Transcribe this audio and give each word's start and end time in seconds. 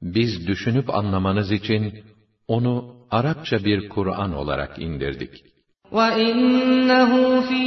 Biz 0.02 0.48
düşünüp 0.48 0.96
anlamanız 0.96 1.52
için 1.52 2.04
onu 2.48 2.96
Arapça 3.12 3.66
bir 3.66 3.90
Kur'an 3.90 4.34
olarak 4.34 4.80
indirdik. 4.80 5.51
وَإِنَّهُ 5.93 7.41
فِي 7.49 7.65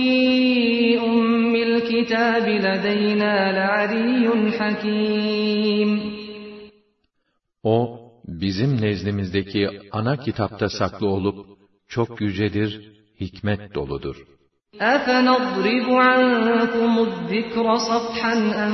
أُمِّ 1.00 1.56
الْكِتَابِ 1.56 2.46
لَدَيْنَا 2.68 3.34
لَعَلِيٌّ 3.60 4.52
حَكِيمٌ 4.60 5.90
O, 7.64 8.00
bizim 8.28 8.82
nezdimizdeki 8.82 9.70
ana 9.92 10.16
kitapta 10.18 10.70
saklı 10.70 11.08
olup, 11.08 11.36
çok 11.88 12.22
yücedir, 12.22 12.82
hikmet 13.20 13.76
doludur. 13.76 14.16
أَفَنَضْرِبُ 14.80 15.88
عَنْكُمُ 16.08 16.94
الذِّكْرَ 17.08 17.66
صَفْحًا 17.90 18.34
أَنْ 18.66 18.74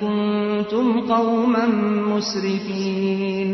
كُنْتُمْ 0.00 0.86
قَوْمًا 1.12 1.66
مُسْرِفِينَ 2.12 3.50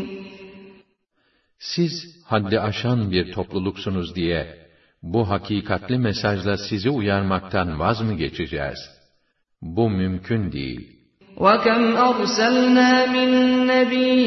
Siz 1.59 1.93
haddi 2.25 2.61
aşan 2.61 3.11
bir 3.11 3.33
topluluksunuz 3.33 4.17
diye, 4.17 4.67
bu 5.03 5.31
hakikatli 5.31 5.99
mesajla 5.99 6.57
sizi 6.57 6.91
uyarmaktan 6.91 7.79
vaz 7.79 8.01
mı 8.01 8.15
geçeceğiz? 8.15 8.79
Bu 9.63 9.91
mümkün 9.91 10.53
değil. 10.53 10.97
وَكَمْ 11.37 11.83
أَرْسَلْنَا 12.09 12.93
مِنْ 13.15 13.31
نَبِيٍّ 13.73 14.21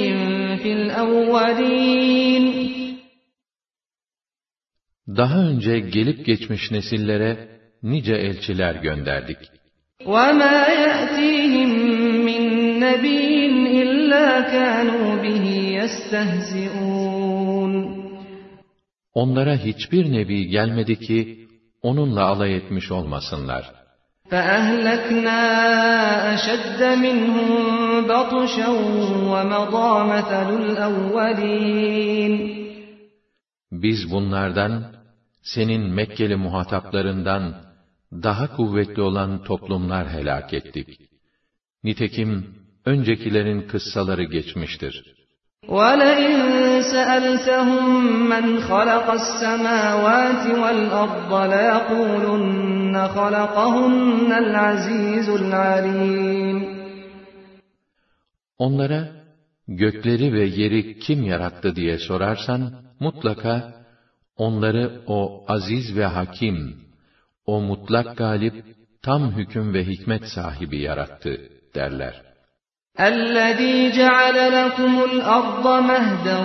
فِي 0.61 0.71
الْأَوَّلِينَ 0.79 2.45
Daha 5.07 5.39
önce 5.39 5.79
gelip 5.79 6.25
geçmiş 6.25 6.71
nesillere 6.71 7.59
nice 7.83 8.13
elçiler 8.13 8.75
gönderdik. 8.75 9.37
وَمَا 10.05 10.59
يَأْتِيهِمْ 10.85 11.69
مِنْ 12.27 12.41
نَبِيٍّ 12.85 13.29
إِلَّا 14.09 14.41
كَانُوا 14.53 15.15
بِهِ 15.23 15.45
يَسْتَهْزِئُونَ 15.79 17.12
Onlara 19.13 19.55
hiçbir 19.57 20.11
nebi 20.11 20.47
gelmedi 20.47 20.99
ki, 20.99 21.47
onunla 21.81 22.23
alay 22.25 22.55
etmiş 22.55 22.91
olmasınlar. 22.91 23.79
فَأَهْلَكْنَا 24.31 25.41
أَشَدَّ 26.33 26.79
مِنْهُمْ 27.05 27.49
بَطْشًا 28.11 28.69
وَمَضَى 29.33 29.91
مَثَلُ 30.13 30.49
الْأَوَّلِينَ 30.63 32.33
Biz 33.71 34.11
bunlardan, 34.11 34.73
senin 35.41 35.81
Mekkeli 35.81 36.35
muhataplarından, 36.35 37.55
daha 38.11 38.55
kuvvetli 38.55 39.01
olan 39.01 39.43
toplumlar 39.43 40.09
helak 40.09 40.53
ettik. 40.53 40.87
Nitekim, 41.83 42.55
öncekilerin 42.85 43.61
kıssaları 43.61 44.23
geçmiştir. 44.23 45.15
وَلَئِن 45.69 46.33
سَأَلْتَهُم 46.81 47.85
مَّنْ 48.29 48.45
خَلَقَ 48.69 49.07
السَّمَاوَاتِ 49.21 50.43
وَالْأَرْضَ 50.61 51.31
لَيَقُولُنَّ 51.53 52.95
خَلَقَهُنَّ 53.17 54.31
الْعَزِيزُ 54.43 55.27
الْعَلِيمُ 55.41 56.79
Onlara, 58.57 59.11
gökleri 59.67 60.33
ve 60.33 60.45
yeri 60.45 60.99
kim 60.99 61.23
yarattı 61.23 61.75
diye 61.75 61.97
sorarsan, 61.97 62.73
mutlaka, 62.99 63.73
onları 64.37 65.01
o 65.07 65.45
aziz 65.47 65.97
ve 65.97 66.05
hakim, 66.05 66.75
o 67.45 67.61
mutlak 67.61 68.17
galip, 68.17 68.65
tam 69.01 69.31
hüküm 69.31 69.73
ve 69.73 69.83
hikmet 69.85 70.25
sahibi 70.25 70.81
yarattı, 70.81 71.49
derler. 71.75 72.29
الَّذ۪ي 72.99 73.91
جَعَلَ 73.99 74.37
لَكُمُ 74.59 74.93
الْأَرْضَ 75.09 75.65
مَهْدًا 75.91 76.37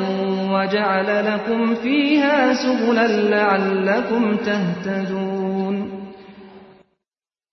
وَجَعَلَ 0.55 1.09
لَكُمْ 1.31 1.61
ف۪يهَا 1.83 2.39
سُبُلًا 2.65 3.09
لَعَلَّكُمْ 3.35 4.23
تَهْتَدُونَ 4.49 5.77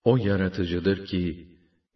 O 0.04 0.16
yaratıcıdır 0.16 1.06
ki, 1.06 1.46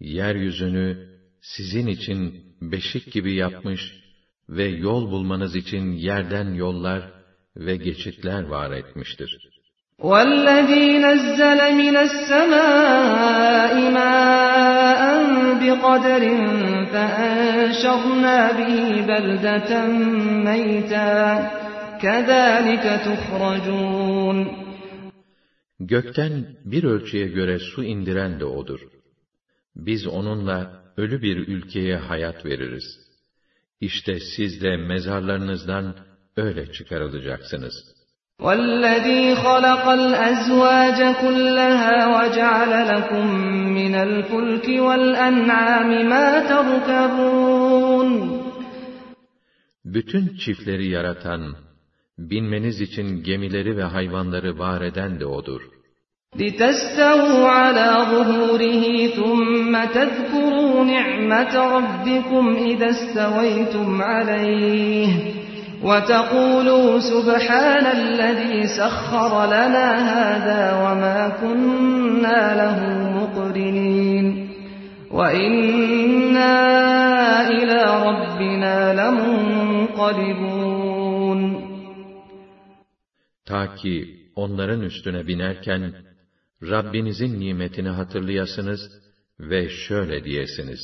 yeryüzünü 0.00 1.08
sizin 1.40 1.86
için 1.86 2.34
beşik 2.60 3.12
gibi 3.12 3.34
yapmış 3.34 3.80
ve 4.48 4.64
yol 4.64 5.10
bulmanız 5.10 5.56
için 5.56 5.92
yerden 5.92 6.54
yollar 6.54 7.12
ve 7.56 7.76
geçitler 7.76 8.42
var 8.42 8.70
etmiştir. 8.70 9.38
وَالَّذ۪ي 10.10 10.98
نَزَّلَ 11.06 11.60
مِنَ 11.82 11.96
السَّمَاءِ 12.08 13.74
مَاءً 13.98 15.02
بِقَدَرٍ 15.62 16.22
فَأَنْشَرْنَا 16.92 18.38
بِهِ 18.58 18.76
بَلْدَةً 19.10 19.70
مَيْتًا 20.48 21.12
كَذَٰلِكَ 22.02 22.84
تُخْرَجُونَ 23.06 24.38
Gökten 25.80 26.46
bir 26.64 26.84
ölçüye 26.84 27.28
göre 27.28 27.58
su 27.58 27.84
indiren 27.84 28.40
de 28.40 28.44
O'dur. 28.44 28.80
Biz 29.76 30.06
onunla 30.06 30.82
ölü 30.96 31.22
bir 31.22 31.36
ülkeye 31.36 31.96
hayat 31.96 32.44
veririz. 32.44 32.84
İşte 33.80 34.20
siz 34.36 34.62
de 34.62 34.76
mezarlarınızdan 34.76 35.96
öyle 36.36 36.72
çıkarılacaksınız. 36.72 37.74
وَالَّذ۪ي 38.45 39.35
خَلَقَ 39.35 39.85
الْأَزْوَاجَ 39.87 40.99
كُلَّهَا 41.23 41.95
وَجَعَلَ 42.15 42.71
لَكُم 42.93 43.25
مِّنَ 43.79 43.95
الْفُلْكِ 43.95 44.67
وَالْأَنْعَامِ 44.85 45.89
مَا 46.13 46.27
تَرْكَبُونَ 46.51 48.09
Bütün 49.85 50.37
çiftleri 50.37 50.87
yaratan, 50.89 51.55
binmeniz 52.17 52.81
için 52.81 53.23
gemileri 53.23 53.77
ve 53.77 53.83
hayvanları 53.83 54.59
var 54.59 54.81
eden 54.81 55.19
de 55.19 55.25
O'dur. 55.25 55.61
لِتَسْتَوُوا 56.39 57.47
عَلَى 57.59 57.89
ظُهُورِهِ 58.11 58.83
ثُمَّ 59.17 59.73
تَذْكُرُوا 59.97 60.75
نِعْمَةَ 60.93 61.53
رَبِّكُمْ 61.75 62.45
إِذَا 62.69 62.89
اسْتَوَيْتُمْ 62.95 64.01
عَلَيْهِ 64.01 65.41
وَتَقُولُوا 65.82 66.98
سُبْحَانَ 67.12 67.86
الَّذ۪ي 68.00 68.66
سَخَّرَ 68.78 69.32
لَنَا 69.54 69.88
هَذَا 70.12 70.62
وَمَا 70.84 71.18
كُنَّا 71.40 72.40
لَهُ 72.60 72.78
مُقْرِنِينَ 73.18 74.26
وَإِنَّا 75.10 76.54
إِلَى 77.48 77.82
رَبِّنَا 78.08 78.76
لَمُنْقَلِبُونَ 79.00 80.46
Ta 83.46 83.74
ki 83.74 83.94
onların 84.36 84.80
üstüne 84.80 85.26
binerken, 85.26 85.94
Rabbinizin 86.62 87.40
nimetini 87.40 87.88
hatırlayasınız 87.88 88.80
ve 89.40 89.68
şöyle 89.68 90.24
diyesiniz. 90.24 90.80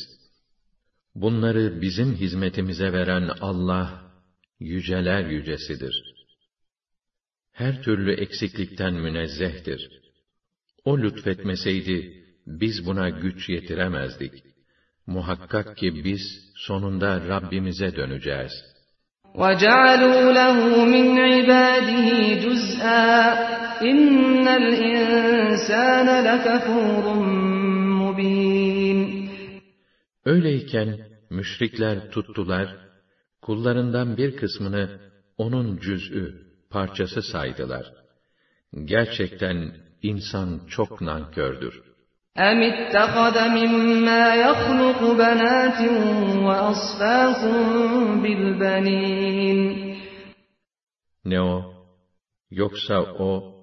Bunları 1.14 1.82
bizim 1.82 2.14
hizmetimize 2.14 2.92
veren 2.92 3.30
Allah, 3.40 4.05
yüceler 4.60 5.24
yücesidir. 5.24 5.94
Her 7.52 7.82
türlü 7.82 8.12
eksiklikten 8.12 8.94
münezzehtir. 8.94 10.02
O 10.84 10.98
lütfetmeseydi, 10.98 12.24
biz 12.46 12.86
buna 12.86 13.08
güç 13.08 13.48
yetiremezdik. 13.48 14.32
Muhakkak 15.06 15.76
ki 15.76 16.04
biz 16.04 16.22
sonunda 16.56 17.28
Rabbimize 17.28 17.96
döneceğiz. 17.96 18.52
وَجَعَلُوا 19.34 20.22
لَهُ 20.40 20.58
مِنْ 20.94 21.06
عِبَادِهِ 21.30 22.06
جُزْءًا 22.44 23.12
اِنَّ 23.90 24.46
الْاِنْسَانَ 24.62 26.08
لَكَفُورٌ 26.28 27.04
مُّبِينٌ 28.02 29.28
Öyleyken 30.24 30.98
müşrikler 31.30 32.10
tuttular, 32.10 32.85
kullarından 33.42 34.16
bir 34.16 34.36
kısmını 34.36 35.00
onun 35.38 35.76
cüz'ü, 35.76 36.42
parçası 36.70 37.22
saydılar. 37.22 37.92
Gerçekten 38.84 39.76
insan 40.02 40.60
çok 40.68 41.00
nankördür. 41.00 41.82
اَمِ 42.36 42.60
اتَّخَذَ 42.72 43.36
مِمَّا 43.58 44.24
يَخْلُقُ 44.46 45.00
بَنَاتٍ 45.22 45.80
وَأَصْفَاكُمْ 46.46 47.56
بِالْبَنِينَ 48.22 49.60
Ne 51.24 51.40
o? 51.40 51.72
Yoksa 52.50 53.00
o, 53.02 53.54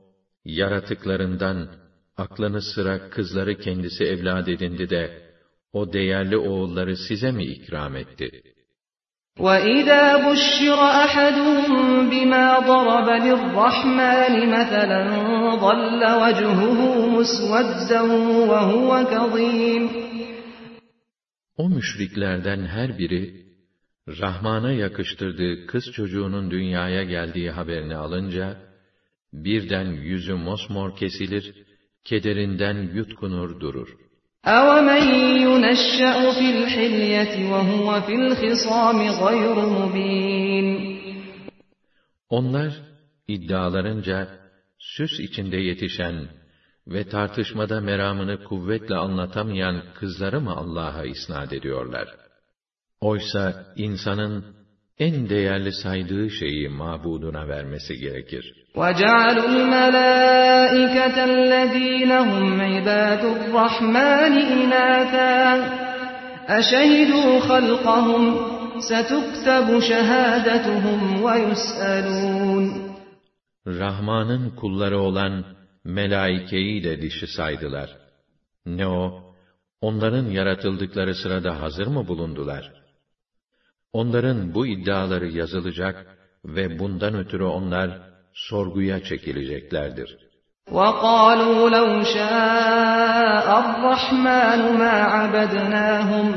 yaratıklarından 0.45 1.69
aklını 2.17 2.61
sıra 2.61 3.09
kızları 3.09 3.57
kendisi 3.57 4.03
evlad 4.03 4.47
edindi 4.47 4.89
de, 4.89 5.21
o 5.73 5.93
değerli 5.93 6.37
oğulları 6.37 6.97
size 6.97 7.31
mi 7.31 7.45
ikram 7.45 7.95
etti? 7.95 8.41
وَإِذَا 9.45 10.03
بُشِّرَ 10.27 10.79
أَحَدُهُم 11.05 12.09
بِمَا 12.11 12.45
ضَرَبَ 12.71 13.07
لِلرَّحْمَنِ 13.25 14.33
مَثَلًا 14.55 15.01
ظَلَّ 15.65 16.01
وَجْهُهُ 16.21 16.79
مُسْوَدًّا 17.15 18.01
وَهُوَ 18.51 18.91
كَظِيمٌ 19.13 19.83
O 21.57 21.69
müşriklerden 21.69 22.65
her 22.65 22.97
biri, 22.97 23.45
Rahman'a 24.07 24.71
yakıştırdığı 24.71 25.65
kız 25.65 25.91
çocuğunun 25.91 26.51
dünyaya 26.51 27.03
geldiği 27.03 27.51
haberini 27.51 27.95
alınca, 27.95 28.57
birden 29.33 29.85
yüzü 29.85 30.33
mosmor 30.33 30.95
kesilir, 30.95 31.53
kederinden 32.03 32.77
yutkunur 32.93 33.59
durur. 33.59 34.02
أَوَمَنْ 34.45 35.03
يُنَشَّأُ 35.47 36.17
فِي 36.37 36.47
الْحِلْيَةِ 36.55 37.33
وَهُوَ 37.51 38.01
فِي 38.05 38.13
الْخِصَامِ 38.23 38.99
غَيْرُ 39.23 39.55
مُبِينٍ 39.77 40.99
Onlar, 42.29 42.73
iddialarınca, 43.27 44.27
süs 44.79 45.19
içinde 45.19 45.57
yetişen 45.57 46.29
ve 46.87 47.09
tartışmada 47.09 47.81
meramını 47.81 48.43
kuvvetle 48.43 48.95
anlatamayan 48.95 49.83
kızları 49.99 50.41
mı 50.41 50.51
Allah'a 50.55 51.05
isnat 51.05 51.53
ediyorlar? 51.53 52.07
Oysa 53.01 53.73
insanın 53.75 54.45
en 54.99 55.29
değerli 55.29 55.71
saydığı 55.71 56.29
şeyi 56.29 56.69
mabuduna 56.69 57.47
vermesi 57.47 57.93
gerekir. 57.97 58.53
وَجَعَلُوا 58.75 59.47
الْمَلَائِكَةَ 59.55 61.17
الَّذ۪ينَ 61.31 62.11
هُمْ 62.31 62.61
عِبَادُ 62.71 63.23
الرَّحْمَنِ 63.35 64.33
إِنَاثًا 64.57 65.37
أَشَهِدُوا 66.59 67.31
خَلْقَهُمْ 67.49 68.23
سَتُكْتَبُ 68.89 69.67
شَهَادَتُهُمْ 69.89 70.99
وَيُسْأَلُونَ 71.25 72.65
Rahman'ın 73.67 74.49
kulları 74.49 74.99
olan 74.99 75.45
melaikeyi 75.83 76.83
de 76.83 77.01
dişi 77.01 77.27
saydılar. 77.27 77.89
Ne 78.65 78.87
o? 78.87 79.23
Onların 79.81 80.25
yaratıldıkları 80.25 81.15
sırada 81.15 81.61
hazır 81.61 81.87
mı 81.87 82.07
bulundular? 82.07 82.71
Onların 83.93 84.53
bu 84.53 84.67
iddiaları 84.67 85.27
yazılacak 85.27 86.17
ve 86.45 86.79
bundan 86.79 87.15
ötürü 87.15 87.43
onlar 87.43 88.01
sorguya 88.33 89.03
çekileceklerdir. 89.03 90.17
وَقَالُوا 90.71 91.61
لَوْ 91.77 91.89
شَاءَ 92.15 93.47
الرَّحْمَنُ 93.63 94.61
مَا 94.81 94.95
عَبَدْنَاهُمْ 95.15 96.27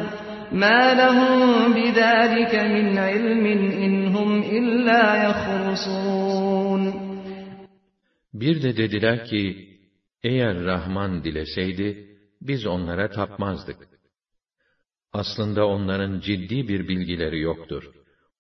مَا 0.62 0.80
لَهُمْ 1.00 1.74
بِذَٰلِكَ 1.76 2.54
مِنْ 2.74 2.86
عِلْمٍ 3.08 3.44
اِنْ 3.84 3.94
هُمْ 4.14 4.30
اِلَّا 4.58 5.04
يَخْرُصُونَ 5.26 6.82
Bir 8.34 8.62
de 8.62 8.76
dediler 8.76 9.24
ki, 9.24 9.68
eğer 10.22 10.64
Rahman 10.64 11.24
dileseydi, 11.24 12.16
biz 12.40 12.66
onlara 12.66 13.10
tapmazdık. 13.10 13.76
Aslında 15.12 15.66
onların 15.66 16.20
ciddi 16.20 16.68
bir 16.68 16.88
bilgileri 16.88 17.40
yoktur. 17.40 17.82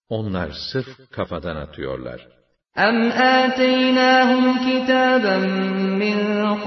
Onlar 0.08 0.50
sırf 0.72 1.10
kafadan 1.10 1.56
atıyorlar. 1.56 2.28
أَمْ 2.76 3.10
آتَيْنَاهُمْ 3.42 4.44
كِتَابًا 4.66 5.36
مِّن 6.02 6.18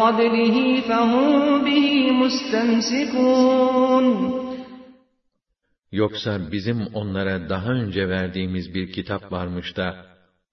قَبْلِهِ 0.02 0.58
فَهُمْ 0.90 1.30
بِهِ 1.66 1.88
مُسْتَمْسِكُونَ 2.22 4.06
Yoksa 5.92 6.52
bizim 6.52 6.88
onlara 6.94 7.50
daha 7.50 7.72
önce 7.72 8.10
verdiğimiz 8.10 8.74
bir 8.74 8.92
kitap 8.92 9.32
varmış 9.32 9.78
da, 9.78 10.06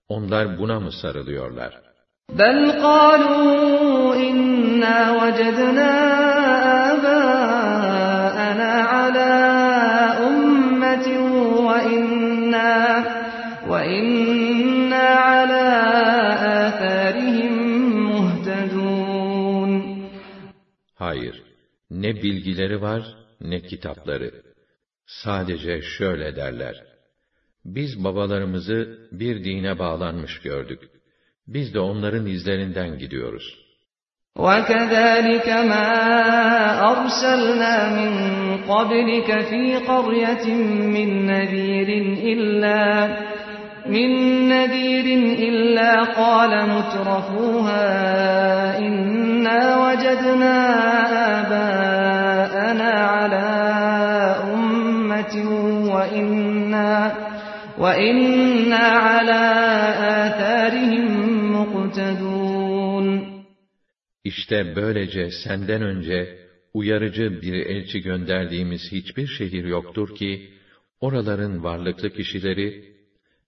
onlar 0.08 0.58
buna 0.58 0.80
mı 0.80 0.92
sarılıyorlar? 0.92 1.80
بَلْ 2.30 2.80
قَالُوا 2.82 4.14
إِنَّا 4.28 4.98
وَجَدْنَا 5.18 6.75
Hayır, 21.06 21.42
ne 21.90 22.14
bilgileri 22.14 22.82
var, 22.82 23.02
ne 23.40 23.60
kitapları. 23.60 24.42
Sadece 25.06 25.82
şöyle 25.82 26.36
derler. 26.36 26.76
Biz 27.64 28.04
babalarımızı 28.04 29.08
bir 29.12 29.44
dine 29.44 29.78
bağlanmış 29.78 30.40
gördük. 30.40 30.80
Biz 31.46 31.74
de 31.74 31.80
onların 31.80 32.26
izlerinden 32.26 32.98
gidiyoruz. 32.98 33.62
وَكَذَٰلِكَ 34.36 35.48
مَا 35.72 35.88
أَرْسَلْنَا 36.92 37.74
مِن 37.98 38.12
قَبْلِكَ 38.72 39.28
فِي 39.50 39.64
قَرْيَةٍ 39.90 40.46
مِّن 40.94 41.10
نَّذِيرٍ 41.30 41.90
إِلَّا 42.32 42.82
مِن 43.86 44.10
نَّذِيرٍ 44.48 45.06
إِلَّا 45.48 45.92
قَالَ 46.20 46.52
مُتْرَفُوهَا 46.74 47.86
إِنَّا 48.78 49.60
وَجَدْنَا 49.84 50.56
آبَاءَنَا 51.38 52.92
عَلَىٰ 53.14 53.52
أُمَّةٍ 54.54 55.34
وَإِنَّا 55.94 56.92
وَإِنَّا 57.82 58.84
عَلَىٰ 59.08 59.46
آثَارِهِم 60.22 61.06
مُّقْتَدُونَ 61.56 63.06
İşte 64.24 64.76
böylece 64.76 65.30
senden 65.44 65.82
önce 65.82 66.38
uyarıcı 66.74 67.42
bir 67.42 67.52
elçi 67.52 68.00
gönderdiğimiz 68.00 68.80
hiçbir 68.92 69.26
şehir 69.26 69.64
yoktur 69.64 70.14
ki, 70.14 70.48
oraların 71.00 71.64
varlıklı 71.64 72.10
kişileri, 72.10 72.92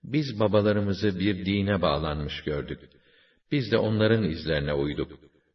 biz 0.05 0.41
babalarımızı 0.41 1.19
bir 1.21 1.47
dine 1.47 1.83
bağlanmış 1.83 2.43
gördük. 2.45 2.81
Biz 3.53 3.73
de 3.73 3.79
onların 3.79 4.25
izlerine 4.25 4.73
uyduk, 4.73 5.11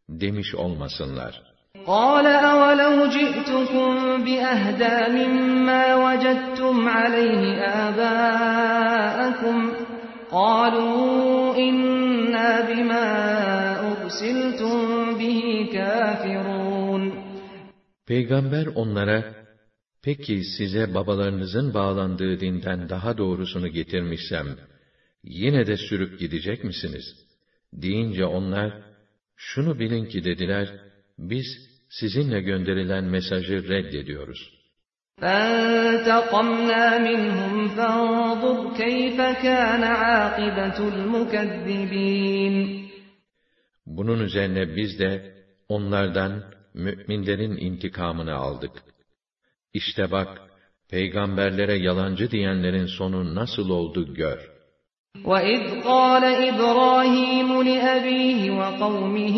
demiş 0.10 0.56
olmasınlar. 0.56 1.42
قَالَ 1.86 2.26
أَوَلَوْ 2.52 2.96
جِئْتُكُم 3.16 3.92
بِأَهْدَىٰ 4.26 5.00
مِمَّا 5.18 5.84
وَجَدتُّمْ 6.04 6.76
عَلَيْهِ 6.98 7.44
آبَاءَكُمْ 7.86 9.58
قَالُوا 10.32 11.56
إِنَّا 11.68 12.50
بِمَا 12.70 13.08
أُرْسِلْتُم 13.92 14.78
بِهِ 15.20 15.40
كَافِرُونَ 15.76 17.04
Peygamber 18.08 18.66
onlara, 18.76 19.24
peki 20.04 20.44
size 20.58 20.94
babalarınızın 20.94 21.74
bağlandığı 21.74 22.40
dinden 22.40 22.90
daha 22.90 23.18
doğrusunu 23.18 23.68
getirmişsem, 23.68 24.48
yine 25.24 25.68
de 25.68 25.78
sürüp 25.78 26.20
gidecek 26.20 26.64
misiniz? 26.64 27.06
Deyince 27.74 28.26
onlar, 28.26 28.74
şunu 29.36 29.80
bilin 29.80 30.06
ki 30.06 30.24
dediler, 30.24 30.70
biz 31.18 31.46
sizinle 31.90 32.42
gönderilen 32.42 33.04
mesajı 33.04 33.68
reddediyoruz. 33.70 34.60
فَانْتَقَمْنَا 35.22 36.86
مِنْهُمْ 37.08 37.56
فَانظُرْ 37.78 38.58
كَيْفَ 38.82 39.18
كَانَ 39.46 39.84
عَاقِبَةُ 39.84 40.78
الْمُكَذِّبِينَ 40.94 42.86
Bunun 43.86 44.20
üzerine 44.20 44.76
biz 44.76 45.00
de 45.00 45.36
onlardan 45.70 46.44
müminlerin 46.74 47.58
intikamını 47.58 48.34
aldık. 48.34 48.72
İşte 49.74 50.12
bak, 50.12 50.42
peygamberlere 50.90 51.78
yalancı 51.78 52.32
diyenlerin 52.32 52.86
sonu 52.86 53.36
nasıl 53.36 53.70
oldu 53.70 54.14
gör. 54.14 54.40
وَإِذْ 55.16 55.82
قَالَ 55.82 56.24
إِبْرَاهِيمُ 56.50 57.50
لِأَبِيهِ 57.70 58.40
وَقَوْمِهِ 58.60 59.38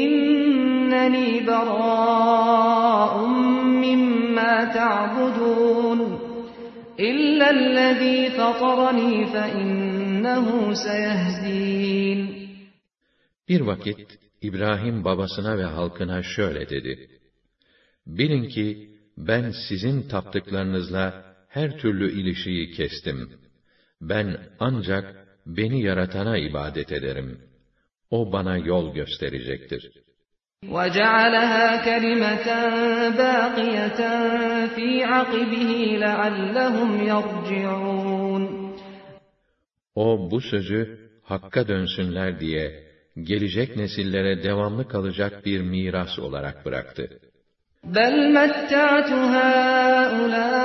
إِنَّنِي 0.00 1.28
بَرَاءٌ 1.46 3.12
مِّمَّا 4.36 4.54
تعبدون 4.78 6.00
إلا 7.00 7.50
الذي 7.50 8.30
فطرني 8.30 9.26
فإنه 9.26 10.74
سيهدين 10.74 12.46
Bir 13.48 13.60
vakit 13.60 14.18
İbrahim 14.42 15.04
babasına 15.04 15.58
ve 15.58 15.64
halkına 15.64 16.22
şöyle 16.22 16.68
dedi. 16.68 17.08
Bilin 18.06 18.48
ki 18.48 18.89
ben 19.16 19.52
sizin 19.68 20.08
taptıklarınızla 20.08 21.24
her 21.48 21.78
türlü 21.78 22.12
ilişiği 22.20 22.70
kestim. 22.70 23.30
Ben 24.00 24.36
ancak 24.58 25.26
beni 25.46 25.82
yaratana 25.82 26.38
ibadet 26.38 26.92
ederim. 26.92 27.38
O 28.10 28.32
bana 28.32 28.56
yol 28.56 28.94
gösterecektir. 28.94 29.90
وَجَعَلَهَا 30.64 31.66
كَلِمَةً 31.88 32.48
بَاقِيَةً 33.22 34.00
فِي 34.74 34.88
عَقِبِهِ 35.12 35.70
لَعَلَّهُمْ 36.04 36.90
يَرْجِعُونَ 37.12 38.44
O 39.94 40.30
bu 40.30 40.40
sözü 40.40 41.10
hakka 41.22 41.68
dönsünler 41.68 42.40
diye 42.40 42.84
gelecek 43.22 43.76
nesillere 43.76 44.42
devamlı 44.42 44.88
kalacak 44.88 45.46
bir 45.46 45.60
miras 45.60 46.18
olarak 46.18 46.64
bıraktı. 46.64 47.20
بَلْ 47.86 48.14
مَتَّعْتُ 48.38 49.10
هَٰؤُلَاءِ 49.34 50.60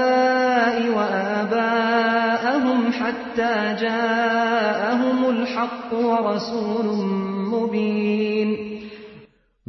وَآبَاءَهُمْ 0.97 2.79
حَتَّىٰ 2.99 3.57
جَاءَهُمُ 3.83 5.19
الْحَقُّ 5.35 5.89
وَرَسُولٌ 5.93 6.87
مُّبِينٌ 7.53 8.49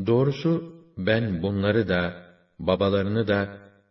Doğrusu 0.06 0.52
ben 0.98 1.42
bunları 1.42 1.88
da, 1.88 2.12
babalarını 2.58 3.28
da, 3.28 3.48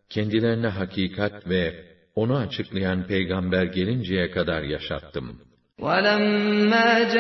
kendilerine 0.09 0.67
hakikat 0.67 1.49
ve 1.49 1.85
onu 2.15 2.37
açıklayan 2.37 3.03
peygamber 3.07 3.63
gelinceye 3.63 4.31
kadar 4.31 4.61
yaşattım. 4.61 5.41
وَلَمَّا 5.79 7.11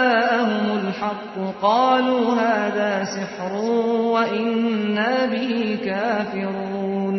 جَاءَهُمُ 0.00 0.66
الْحَقُّ 0.80 1.34
قَالُوا 1.66 2.24
هَٰذَا 2.42 2.92
سِحْرٌ 3.16 3.52
وَإِنَّا 4.14 5.12
بِهِ 5.32 5.52
كَافِرُونَ 5.88 7.16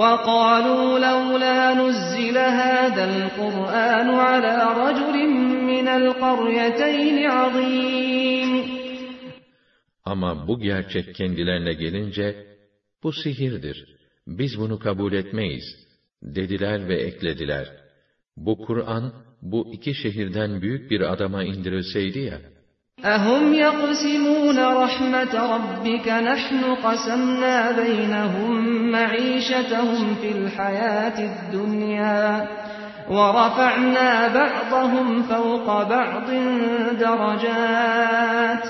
وَقَالُوا 0.00 0.86
لَوْلَا 1.08 1.58
نُزِّلَ 1.82 2.36
هَٰذَا 2.60 3.04
الْقُرْآنُ 3.12 4.08
عَلَىٰ 4.26 4.58
رَجُلٍ 4.82 5.16
مِّنَ 5.70 5.86
الْقَرْيَتَيْنِ 6.00 7.16
عَظِيمٍ 7.36 8.50
Ama 10.04 10.48
bu 10.48 10.60
gerçek 10.60 11.14
kendilerine 11.14 11.72
gelince, 11.72 12.46
bu 13.02 13.12
sihirdir, 13.12 13.78
biz 14.26 14.58
bunu 14.58 14.78
kabul 14.78 15.12
etmeyiz, 15.12 15.64
dediler 16.22 16.88
ve 16.88 16.96
eklediler. 16.96 17.66
Bu 18.36 18.58
Kur'an, 18.58 19.12
bu 19.51 19.67
iki 19.73 19.93
şehirden 19.95 20.61
büyük 20.61 20.91
bir 20.91 21.01
adama 21.01 21.43
indirilseydi 21.43 22.19
ya, 22.19 22.39
أَهُمْ 23.03 23.53
يَقْسِمُونَ 23.53 24.59
رَحْمَةَ 24.83 25.33
رَبِّكَ 25.55 26.07
نَحْنُ 26.07 26.61
قَسَمْنَا 26.85 27.71
بَيْنَهُم 27.71 28.51
مَّعِيشَتَهُمْ 28.91 30.15
فِي 30.21 30.31
الْحَيَاةِ 30.31 31.17
الدُّنْيَا 31.31 32.47
وَرَفَعْنَا 33.09 34.27
بَعْضَهُمْ 34.27 35.07
فَوْقَ 35.21 35.67
بَعْضٍ 35.89 36.29
دَرَجَاتٍ 36.99 38.65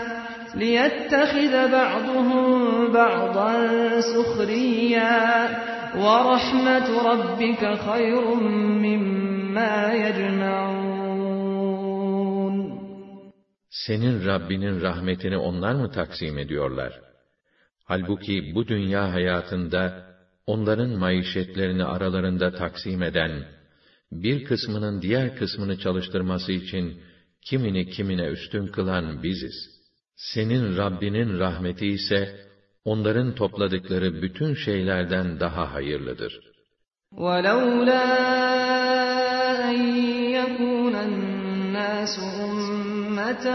لِيَتَّخِذَ 0.56 1.72
بَعْضُهُم 1.72 2.48
بَعْضًا 2.92 3.52
سُخْرِيًّا 4.00 5.48
وَرَحْمَةُ 5.98 6.88
رَبِّكَ 7.10 7.62
خَيْرٌ 7.88 8.36
مِّمَّا 8.86 9.33
يَجْمَعُونَ 10.05 10.99
senin 13.87 14.27
Rabbinin 14.27 14.81
rahmetini 14.81 15.37
onlar 15.37 15.75
mı 15.75 15.91
taksim 15.91 16.39
ediyorlar? 16.39 17.01
Halbuki 17.85 18.53
bu 18.55 18.69
dünya 18.69 19.13
hayatında, 19.13 20.07
onların 20.47 20.91
maişetlerini 20.91 21.85
aralarında 21.85 22.55
taksim 22.55 23.03
eden, 23.03 23.45
bir 24.13 24.45
kısmının 24.45 25.03
diğer 25.03 25.37
kısmını 25.37 25.79
çalıştırması 25.79 26.53
için, 26.53 27.01
kimini 27.43 27.91
kimine 27.91 28.27
üstün 28.27 28.67
kılan 28.67 29.23
biziz. 29.23 29.55
Senin 30.17 30.77
Rabbinin 30.77 31.39
rahmeti 31.39 31.87
ise, 31.87 32.47
onların 32.85 33.35
topladıkları 33.35 34.23
bütün 34.23 34.55
şeylerden 34.55 35.41
daha 35.41 35.75
hayırlıdır. 35.75 36.41
وَلَوْلَا 37.13 38.52
النَّاسُ 42.04 42.20
أُمَّةً 42.20 43.46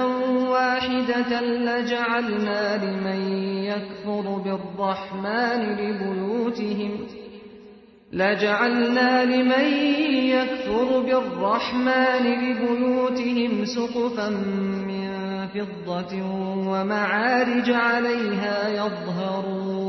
وَاحِدَةً 0.51 1.41
لَّجَعَلْنَا 1.41 2.61
لِمَن 2.85 3.21
يَكْفُرُ 3.65 4.25
بِالرَّحْمَٰنِ 4.45 5.61
لِبُيُوتِهِمْ. 5.81 6.93
لَجَعَلْنَا 8.13 9.25
لِمَن 9.25 9.67
يَكْفُرُ 10.37 11.01
بِالرَّحْمَٰنِ 11.01 12.25
لِبُيُوتِهِمْ 12.45 13.65
سُقُفًا 13.65 14.29
مِّن 14.89 15.09
فِضَّةٍ 15.47 16.13
وَمَعَارِجَ 16.69 17.71
عَلَيْهَا 17.71 18.69
يَظْهَرُونَ. 18.69 19.88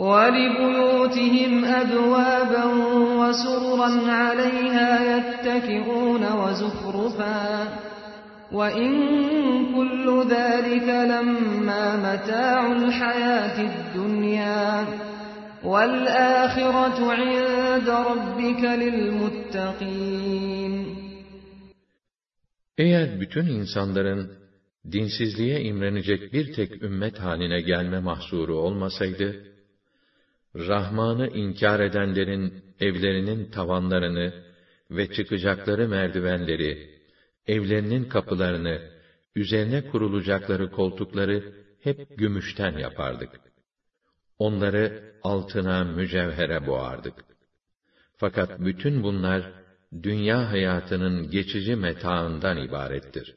وَلِبُيُوتِهِمْ 0.00 1.64
أَبْوَابًا 1.64 2.64
وَسُرُرًا 3.20 3.90
عَلَيْهَا 4.12 4.90
يَتَّكِئُونَ 5.16 6.22
وَزُخْرُفًا 6.40 7.68
وَإِن 8.52 8.92
كُلُّ 9.74 10.06
ذَٰلِكَ 10.30 10.88
لَمَّا 11.12 11.84
مَتَاعُ 12.06 12.72
الْحَيَاةِ 12.72 13.56
الدُّنْيَا 13.70 14.86
وَالْآخِرَةُ 15.64 16.98
عِندَ 17.12 17.88
رَبِّكَ 17.88 18.62
لِلْمُتَّقِينَ 18.82 20.26
Eğer 22.78 23.20
bütün 23.20 23.46
insanların 23.46 24.30
dinsizliğe 24.92 25.60
imrenecek 25.60 26.32
bir 26.32 26.52
tek 26.52 26.82
ümmet 26.82 27.18
haline 27.18 27.60
gelme 27.60 28.00
mahsuru 28.00 28.54
olmasaydı, 28.54 29.49
Rahman'ı 30.55 31.27
inkar 31.27 31.79
edenlerin 31.79 32.63
evlerinin 32.79 33.51
tavanlarını 33.51 34.33
ve 34.91 35.11
çıkacakları 35.13 35.87
merdivenleri, 35.87 36.99
evlerinin 37.47 38.03
kapılarını, 38.03 38.81
üzerine 39.35 39.87
kurulacakları 39.87 40.71
koltukları 40.71 41.53
hep 41.83 42.17
gümüşten 42.17 42.77
yapardık. 42.77 43.29
Onları 44.39 45.13
altına, 45.23 45.83
mücevhere 45.83 46.67
boğardık. 46.67 47.13
Fakat 48.17 48.59
bütün 48.59 49.03
bunlar, 49.03 49.51
dünya 50.03 50.51
hayatının 50.51 51.29
geçici 51.31 51.75
metaından 51.75 52.57
ibarettir. 52.57 53.35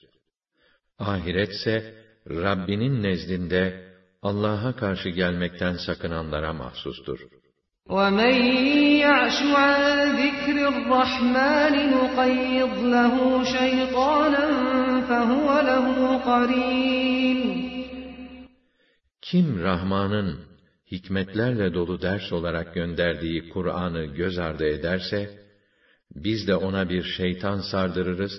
Ahiretse, 0.99 1.94
Rabbinin 2.28 3.02
nezdinde, 3.02 3.93
Allah'a 4.23 4.75
karşı 4.75 5.09
gelmekten 5.09 5.75
sakınanlara 5.85 6.53
mahsustur. 6.53 7.19
وَمَن 7.95 8.35
يَعْشُ 9.05 9.38
عَن 9.63 9.79
ذِكْرِ 10.21 10.55
الرَّحْمَٰنِ 10.71 11.73
نُقَيِّضْ 11.95 12.73
لَهُ 12.95 13.15
شَيْطَانًا 13.55 14.45
فَهُوَ 15.09 15.47
لَهُ 15.69 15.85
قَرِينٌ 16.29 17.39
Kim 19.21 19.63
Rahman'ın 19.63 20.39
hikmetlerle 20.91 21.73
dolu 21.73 22.01
ders 22.01 22.33
olarak 22.33 22.73
gönderdiği 22.73 23.49
Kur'an'ı 23.49 24.05
göz 24.05 24.39
ardı 24.39 24.65
ederse, 24.65 25.39
biz 26.15 26.47
de 26.47 26.55
ona 26.55 26.89
bir 26.89 27.03
şeytan 27.03 27.59
sardırırız, 27.71 28.33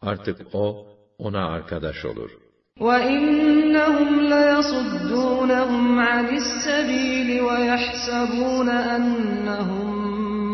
artık 0.00 0.38
o, 0.52 0.86
ona 1.18 1.46
arkadaş 1.46 2.04
olur. 2.04 2.30
وَإِنَّهُمْ 2.86 4.10
لَيَصُدُّونَهُمْ 4.34 5.84
عَنِ 6.10 6.26
السَّبِيلِ 6.42 7.28
وَيَحْسَبُونَ 7.48 8.68
أَنَّهُمْ 8.68 9.88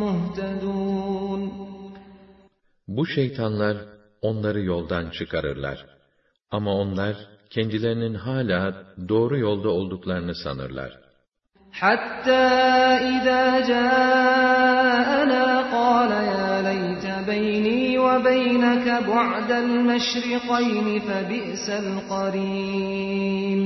مُهْتَدُونَ 0.03 1.41
Bu 2.89 3.07
şeytanlar 3.07 3.77
onları 4.23 4.61
yoldan 4.61 5.11
çıkarırlar. 5.11 5.87
Ama 6.51 6.75
onlar 6.75 7.17
kendilerinin 7.51 8.15
hala 8.15 8.85
doğru 9.09 9.39
yolda 9.39 9.69
olduklarını 9.69 10.35
sanırlar. 10.35 10.93
حَتَّى 11.81 12.47
إِذَا 13.15 13.45
جَاءَنَا 13.71 15.47
قَالَ 15.77 16.13
يَا 16.35 16.51
لَيْتَ 16.69 17.05
بَيْنِي 17.31 17.80
وَبَيْنَكَ 18.11 18.87
بُعْدَ 19.11 19.51
الْمَشْرِقَيْنِ 19.65 20.87
فَبِئْسَ 21.09 21.67
الْقَرِينُ 21.85 23.63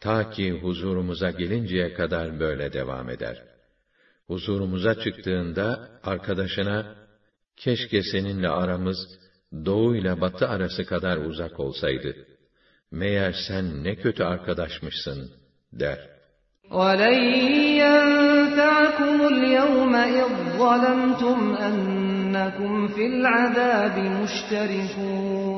Ta 0.00 0.30
ki 0.30 0.50
huzurumuza 0.50 1.30
gelinceye 1.30 1.94
kadar 1.94 2.40
böyle 2.40 2.72
devam 2.72 3.10
eder. 3.10 3.42
Huzurumuza 4.26 4.94
çıktığında 4.94 5.88
arkadaşına, 6.04 6.94
keşke 7.56 8.02
seninle 8.02 8.48
aramız, 8.48 8.98
doğu 9.64 9.96
ile 9.96 10.20
batı 10.20 10.48
arası 10.48 10.84
kadar 10.84 11.16
uzak 11.16 11.60
olsaydı. 11.60 12.16
Meğer 12.90 13.34
sen 13.48 13.84
ne 13.84 13.96
kötü 13.96 14.22
arkadaşmışsın, 14.24 15.30
der. 15.72 15.98
وَلَنْ 16.70 17.18
يَنْفَعَكُمُ 17.84 19.16
الْيَوْمَ 19.32 19.94
اِذْ 20.20 20.32
ظَلَمْتُمْ 20.58 21.40
أَنَّكُمْ 22.26 22.88
فِي 22.88 23.04
الْعَذَابِ 23.06 23.96
مُشْتَرِكُونَ 24.18 25.52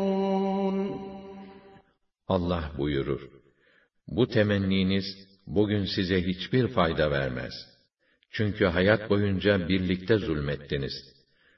Allah 2.29 2.73
buyurur. 2.79 3.21
Bu 4.09 4.29
temenniniz 4.29 5.05
bugün 5.47 5.85
size 5.85 6.23
hiçbir 6.23 6.69
fayda 6.69 7.11
vermez. 7.11 7.53
Çünkü 8.31 8.65
hayat 8.65 9.11
boyunca 9.11 9.69
birlikte 9.69 10.19
zulmettiniz. 10.19 10.93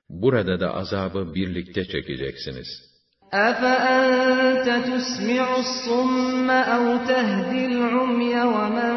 Burada 0.09 0.61
da 0.61 0.75
azabı 0.75 1.35
birlikte 1.35 1.85
çekeceksiniz. 1.85 2.87
أَفَأَنْتَ 3.33 4.67
تُسْمِعُ 4.91 5.47
الصُّمَّ 5.65 6.49
أَوْ 6.77 6.85
تَهْدِي 7.11 7.63
الْعُمْيَ 7.73 8.37
وَمَنْ 8.55 8.95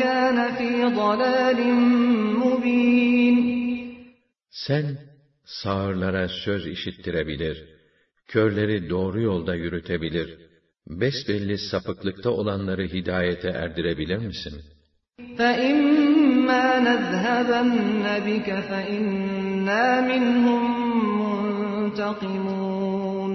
كَانَ 0.00 0.38
فِي 0.58 0.70
ضَلَالٍ 1.00 1.60
مُبِينٍ 2.42 3.36
Sen 4.50 5.01
sağırlara 5.44 6.28
söz 6.28 6.66
işittirebilir, 6.66 7.64
körleri 8.28 8.90
doğru 8.90 9.20
yolda 9.20 9.54
yürütebilir, 9.54 10.38
besbelli 10.86 11.58
sapıklıkta 11.58 12.30
olanları 12.30 12.82
hidayete 12.82 13.48
erdirebilir 13.48 14.18
misin? 14.18 14.62
فَإِمَّا 15.38 16.66
نَذْهَبَنَّ 16.88 18.04
بِكَ 18.28 18.48
فَإِنَّا 18.70 19.86
مِنْهُمْ 20.10 20.62
مُنْتَقِمُونَ 21.88 23.32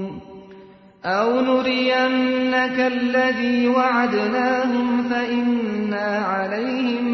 أَوْ 1.06 1.30
نُرِيَنَّكَ 1.50 2.78
الَّذِي 2.94 3.68
وَعَدْنَاهُمْ 3.78 4.88
فَإِنَّا 5.12 6.08
عَلَيْهِمْ 6.32 7.06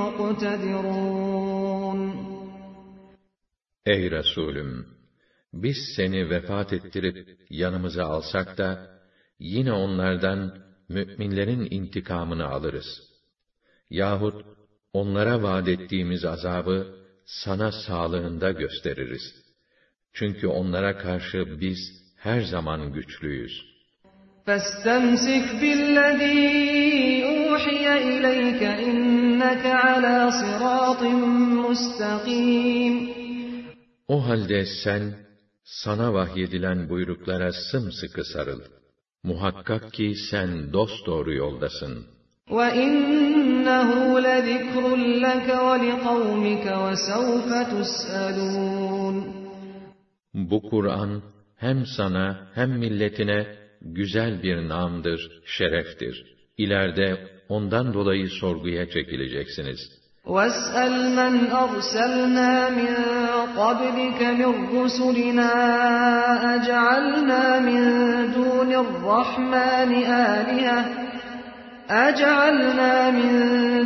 مُقْتَدِرُونَ 0.00 1.39
Ey 3.86 4.10
Resulüm! 4.10 4.86
Biz 5.52 5.76
seni 5.96 6.30
vefat 6.30 6.72
ettirip 6.72 7.16
yanımıza 7.50 8.04
alsak 8.04 8.58
da, 8.58 8.78
yine 9.38 9.72
onlardan 9.72 10.52
müminlerin 10.88 11.68
intikamını 11.70 12.46
alırız. 12.46 13.02
Yahut 13.90 14.34
onlara 14.92 15.42
vaad 15.42 15.66
ettiğimiz 15.66 16.24
azabı 16.24 16.86
sana 17.24 17.72
sağlığında 17.72 18.50
gösteririz. 18.50 19.34
Çünkü 20.12 20.46
onlara 20.46 20.96
karşı 20.96 21.60
biz 21.60 21.78
her 22.16 22.40
zaman 22.40 22.92
güçlüyüz. 22.92 23.76
فَاسْتَمْسِكْ 24.46 25.44
بِالَّذ۪ي 25.62 26.38
اُوحِيَ 27.34 27.84
اِلَيْكَ 28.10 28.60
اِنَّكَ 28.86 29.64
عَلَى 29.84 30.16
صِرَاطٍ 30.40 31.02
مُسْتَقِيمٍ 31.64 33.19
O 34.10 34.28
halde 34.28 34.64
sen, 34.84 35.14
sana 35.64 36.14
vahyedilen 36.14 36.88
buyruklara 36.88 37.52
sımsıkı 37.52 38.24
sarıl. 38.24 38.60
Muhakkak 39.22 39.92
ki 39.92 40.14
sen 40.30 40.72
dosdoğru 40.72 41.32
yoldasın. 41.34 42.06
وَإِنَّهُ 42.50 43.90
لَذِكْرٌ 44.26 44.84
لَكَ 45.26 45.48
وَلِقَوْمِكَ 45.68 46.64
وَسَوْفَ 46.84 47.50
تُسْأَلُونَ 47.72 49.16
Bu 50.34 50.62
Kur'an, 50.70 51.22
hem 51.56 51.86
sana 51.96 52.50
hem 52.54 52.70
milletine 52.70 53.56
güzel 53.80 54.42
bir 54.42 54.68
namdır, 54.68 55.42
şereftir. 55.44 56.36
İleride 56.58 57.28
ondan 57.48 57.94
dolayı 57.94 58.28
sorguya 58.28 58.90
çekileceksiniz. 58.90 59.99
وَاسْأَلْ 60.34 60.92
مَنْ 61.20 61.34
أَرْسَلْنَا 61.64 62.52
مِنْ 62.80 62.94
قَبْلِكَ 63.62 64.20
مِنْ 64.40 64.52
رُسُلِنَا 64.76 65.52
أَجَعَلْنَا 66.54 67.42
مِنْ 67.68 67.82
دُونِ 68.38 68.70
الرَّحْمَنِ 68.84 69.90
آلِهَةً 70.34 70.78
أَجَعَلْنَا 72.08 72.94
مِنْ 73.18 73.32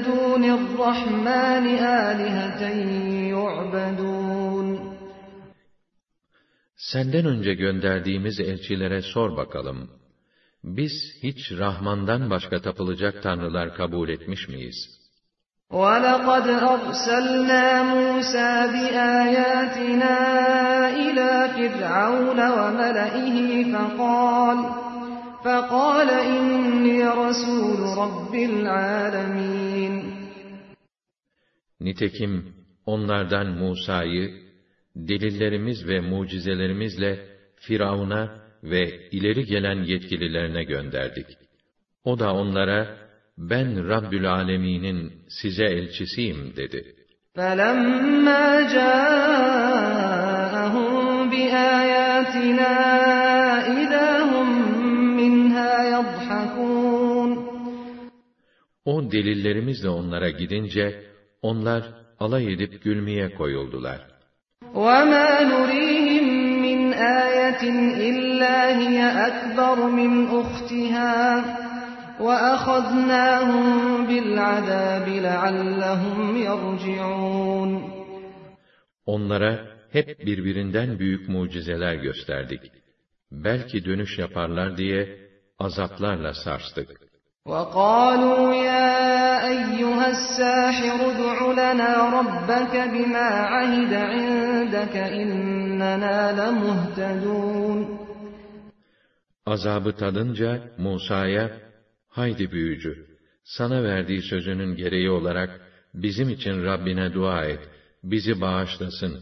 دُونِ 0.09 0.45
الرَّحْمَنِ 0.59 1.65
آلِهَةً 2.09 2.63
يُعْبَدُونَ 3.37 4.67
Senden 6.77 7.27
önce 7.27 7.55
gönderdiğimiz 7.55 8.41
elçilere 8.41 9.03
sor 9.03 9.37
bakalım. 9.37 9.91
Biz 10.65 10.93
hiç 11.23 11.53
Rahman'dan 11.53 12.31
başka 12.31 12.61
tapılacak 12.61 13.23
tanrılar 13.23 13.75
kabul 13.75 14.09
etmiş 14.09 14.49
miyiz? 14.49 15.01
وَلَقَدْ 15.71 16.47
أَرْسَلْنَا 16.75 17.65
مُوسَى 17.95 18.53
بِآيَاتِنَا 18.75 20.17
إِلَى 21.05 21.31
فِرْعَوْنَ 21.57 22.39
وَمَلَئِهِ 22.59 23.37
فَقَالَ 23.75 24.59
فَقَالَ 25.45 26.11
إِنِّي 26.37 26.99
رَسُولُ 27.23 27.81
رَبِّ 28.03 28.35
الْعَالَمِينَ 28.51 29.95
Nitekim 31.81 32.55
onlardan 32.87 33.47
Musa'yı 33.47 34.31
delillerimiz 34.97 35.89
ve 35.89 36.01
mucizelerimizle 36.01 37.27
Firavun'a 37.57 38.41
ve 38.63 39.09
ileri 39.11 39.45
gelen 39.45 39.83
yetkililerine 39.83 40.65
gönderdik. 40.65 41.27
O 42.05 42.19
da 42.19 42.35
onlara 42.35 43.04
ben 43.39 43.89
Rabbül 43.89 44.31
Alemin'in 44.31 45.13
size 45.29 45.65
elçisiyim 45.65 46.57
dedi. 46.57 46.95
فَلَمَّا 47.37 48.47
جَاءَهُم 48.77 50.15
بِآيَاتِنَا 51.33 52.75
إِذَا 53.81 54.09
هُم 54.31 54.49
مِّنْهَا 55.21 55.73
يَضْحَكُونَ 55.95 57.31
O 58.85 59.13
delillerimizle 59.13 59.89
onlara 59.89 60.31
gidince 60.31 61.05
onlar 61.43 61.83
alay 62.21 62.53
edip 62.53 62.83
gülmeye 62.85 63.35
koyuldular. 63.35 64.01
وَمَا 64.75 65.29
نُرِيهِم 65.53 66.27
مِّنْ 66.67 66.81
آيَةٍ 67.27 67.65
إِلَّا 68.11 68.57
هِيَ 68.81 68.99
أَكْبَرُ 69.29 69.77
مِنْ 69.99 70.13
أُخْتِهَا 70.41 71.15
وَأَخَذْنَاهُمْ 72.21 73.67
بِالْعَذَابِ 74.09 75.07
لَعَلَّهُمْ 75.09 76.37
يَرْجِعُونَ 76.37 77.71
Onlara 79.07 79.67
hep 79.93 80.27
birbirinden 80.27 80.99
büyük 80.99 81.29
mucizeler 81.29 81.95
gösterdik. 81.95 82.61
Belki 83.33 83.85
dönüş 83.85 84.19
yaparlar 84.19 84.77
diye 84.77 85.19
azaplarla 85.59 86.35
sarstık. 86.35 86.89
وَقَالُوا 87.47 88.55
يَا 88.55 88.91
أَيُّهَا 89.53 90.07
السَّاحِرُ 90.17 90.99
ادْعُ 91.13 91.37
لَنَا 91.61 91.93
رَبَّكَ 92.19 92.75
بِمَا 92.95 93.29
عَهِدَ 93.55 93.93
عِندَكَ 94.11 94.97
إِنَّنَا 94.97 96.17
لَمُهْتَدُونَ 96.41 97.79
Azabı 99.47 99.97
tadınca 99.97 100.61
Musa'ya, 100.79 101.51
haydi 102.15 102.53
büyücü, 102.53 103.07
sana 103.45 103.85
verdiği 103.85 104.23
sözünün 104.23 104.77
gereği 104.77 105.11
olarak 105.11 105.61
bizim 105.95 106.29
için 106.29 106.65
Rabbine 106.65 107.15
dua 107.15 107.45
et, 107.45 107.61
bizi 108.05 108.41
bağışlasın. 108.41 109.21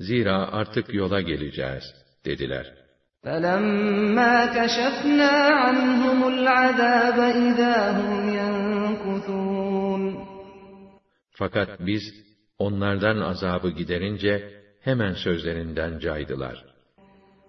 Zira 0.00 0.52
artık 0.52 0.94
yola 0.94 1.20
geleceğiz, 1.20 1.84
dediler. 2.24 2.80
فَلَمَّا 3.24 4.34
كَشَفْنَا 4.56 5.34
عَنْهُمُ 5.62 6.20
الْعَذَابَ 6.34 7.18
إِذَا 7.48 7.76
هُمْ 7.98 8.14
يَنكُثُونَ 8.40 10.02
Fakat 11.30 11.80
biz 11.80 12.02
onlardan 12.58 13.20
azabı 13.20 13.70
giderince 13.70 14.62
hemen 14.80 15.14
sözlerinden 15.14 15.98
caydılar. 15.98 16.64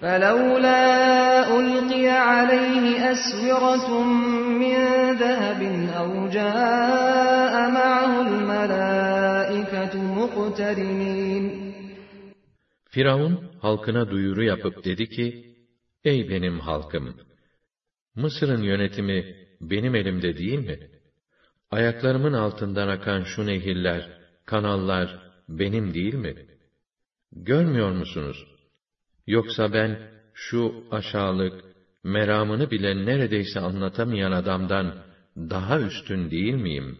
فلولا 0.00 0.80
ألقي 1.58 2.08
عليه 2.08 3.12
أسورة 3.12 3.88
من 4.62 4.76
ذهب 5.22 5.60
أو 6.00 6.28
جاء 6.28 7.54
معه 7.70 8.12
الملائكة 8.28 9.94
مقترنين 10.18 11.66
Firavun 12.90 13.50
halkına 13.60 14.10
duyuru 14.10 14.42
yapıp 14.42 14.84
dedi 14.84 15.08
ki, 15.08 15.56
Ey 16.04 16.28
benim 16.28 16.60
halkım! 16.60 17.16
Mısır'ın 18.14 18.62
yönetimi 18.62 19.36
benim 19.60 19.94
elimde 19.94 20.38
değil 20.38 20.58
mi? 20.58 20.90
Ayaklarımın 21.70 22.32
altından 22.32 22.88
akan 22.88 23.24
şu 23.24 23.46
nehirler, 23.46 24.18
kanallar 24.46 25.20
benim 25.48 25.94
değil 25.94 26.14
mi? 26.14 26.34
Görmüyor 27.32 27.92
musunuz? 27.92 28.49
Yoksa 29.26 29.72
ben 29.72 29.98
şu 30.34 30.84
aşağılık, 30.90 31.64
meramını 32.04 32.70
bile 32.70 33.06
neredeyse 33.06 33.60
anlatamayan 33.60 34.32
adamdan 34.32 34.94
daha 35.36 35.80
üstün 35.80 36.30
değil 36.30 36.54
miyim? 36.54 36.98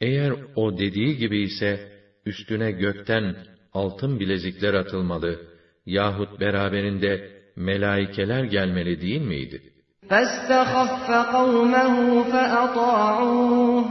Eğer 0.00 0.34
o 0.56 0.78
dediği 0.78 1.16
gibi 1.16 1.42
ise, 1.42 1.92
üstüne 2.26 2.70
gökten 2.70 3.36
altın 3.72 4.20
bilezikler 4.20 4.74
atılmalı 4.74 5.40
yahut 5.86 6.40
beraberinde 6.40 7.30
melaikeler 7.56 8.44
gelmeli 8.44 9.00
değil 9.00 9.20
miydi? 9.20 9.62
فَاسْتَخَفَّ 10.08 11.08
قَوْمَهُ 11.36 11.94
فَأَطَاعُوهُ 12.32 13.84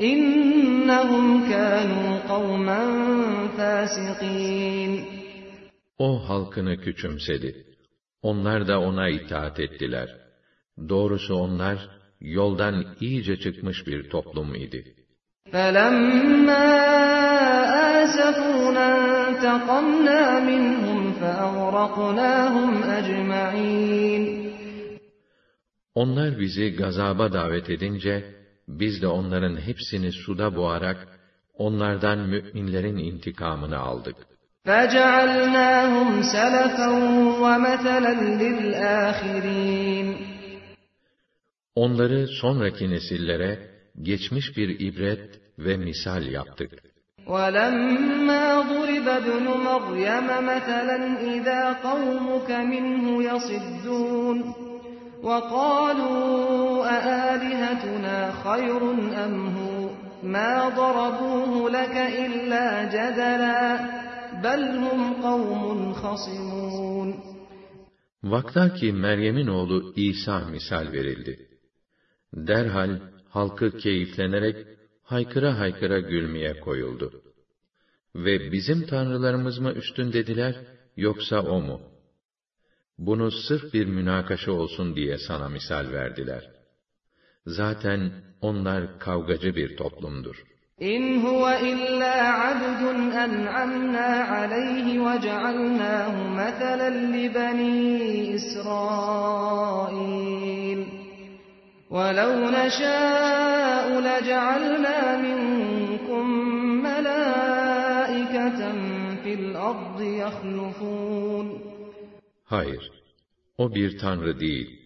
اِنَّهُمْ 0.00 1.26
كَانُوا 1.50 2.10
قَوْمًا 2.32 2.82
فَاسِقِينَ 3.56 5.17
O 5.98 6.28
halkını 6.28 6.76
küçümsedi. 6.76 7.66
Onlar 8.22 8.68
da 8.68 8.80
ona 8.80 9.08
itaat 9.08 9.60
ettiler. 9.60 10.08
Doğrusu 10.88 11.34
onlar, 11.34 11.88
yoldan 12.20 12.96
iyice 13.00 13.36
çıkmış 13.40 13.86
bir 13.86 14.10
toplum 14.10 14.54
idi. 14.54 14.94
فَلَمَّا 15.52 16.66
آسَفُونَا 18.02 18.86
انْتَقَمْنَا 19.44 20.20
مِنْهُمْ 20.50 21.00
فَأَغْرَقْنَاهُمْ 21.20 22.70
أَجْمَعِينَ 22.98 24.44
Onlar 25.94 26.40
bizi 26.40 26.76
gazaba 26.76 27.32
davet 27.32 27.70
edince, 27.70 28.34
biz 28.68 29.02
de 29.02 29.06
onların 29.06 29.56
hepsini 29.56 30.12
suda 30.12 30.56
boğarak, 30.56 31.08
onlardan 31.54 32.18
müminlerin 32.18 32.96
intikamını 32.96 33.78
aldık. 33.78 34.16
فَجَعَلْنَاهُمْ 34.66 36.22
سَلَفًا 36.22 36.88
وَمَثَلًا 37.44 38.14
لِلْآخِرِينَ 38.42 40.08
Onları 41.76 42.26
sonraki 42.28 42.90
nesillere, 42.90 43.58
geçmiş 44.02 44.56
bir 44.56 44.80
ibret 44.80 45.40
ve 45.58 45.76
misal 45.76 46.22
yaptık. 46.26 46.70
وَلَمَّا 47.26 48.46
ضُرِبَ 48.70 49.08
ابْنُ 49.20 49.46
مَرْيَمَ 49.68 50.28
مَثَلًا 50.50 50.98
إِذَا 51.34 51.62
قَوْمُكَ 51.88 52.50
مِنْهُ 52.72 53.04
يَصِدُّونَ 53.30 54.38
وَقَالُوا 55.22 56.86
أَآلِهَتُنَا 56.96 58.18
خَيْرٌ 58.44 58.82
أَمْ 59.24 59.34
هُوَ 59.56 59.90
مَا 60.22 60.68
ضَرَبُوهُ 60.68 61.70
لَكَ 61.70 61.96
إِلَّا 62.24 62.66
جَدَلًا 62.96 63.97
بَلْ 64.44 64.62
هُمْ 64.84 65.00
قَوْمٌ 65.22 65.92
خَصِمُونَ 66.02 67.34
Vaktaki 68.24 68.92
Meryem'in 68.92 69.46
oğlu 69.46 69.92
İsa 69.96 70.40
misal 70.40 70.92
verildi. 70.92 71.40
Derhal 72.34 72.98
halkı 73.28 73.76
keyiflenerek 73.76 74.56
haykıra 75.02 75.58
haykıra 75.58 76.00
gülmeye 76.00 76.60
koyuldu. 76.60 77.12
Ve 78.14 78.52
bizim 78.52 78.82
tanrılarımız 78.82 79.58
mı 79.58 79.72
üstün 79.72 80.12
dediler, 80.12 80.60
yoksa 80.96 81.40
o 81.40 81.60
mu? 81.60 81.82
Bunu 82.98 83.30
sırf 83.30 83.72
bir 83.72 83.86
münakaşa 83.86 84.52
olsun 84.52 84.96
diye 84.96 85.18
sana 85.18 85.48
misal 85.48 85.92
verdiler. 85.92 86.48
Zaten 87.46 88.12
onlar 88.40 88.98
kavgacı 88.98 89.56
bir 89.56 89.76
toplumdur. 89.76 90.44
إن 90.81 91.21
هو 91.25 91.49
إلا 91.49 92.21
عبد 92.21 92.81
أنعمنا 93.13 94.07
عليه 94.31 94.99
وجعلناه 94.99 96.27
مثلا 96.33 96.89
لبني 96.89 98.35
إسرائيل 98.35 99.59
ولو 101.89 102.49
نشاء 102.49 103.99
لجعلنا 103.99 105.17
منكم 105.17 106.25
ملائكة 106.83 108.59
في 109.23 109.33
الأرض 109.33 110.01
يخلفون 110.01 111.59
Hayır, 112.45 112.91
o 113.57 113.75
bir 113.75 113.97
tanrı 113.97 114.39
değil. 114.39 114.79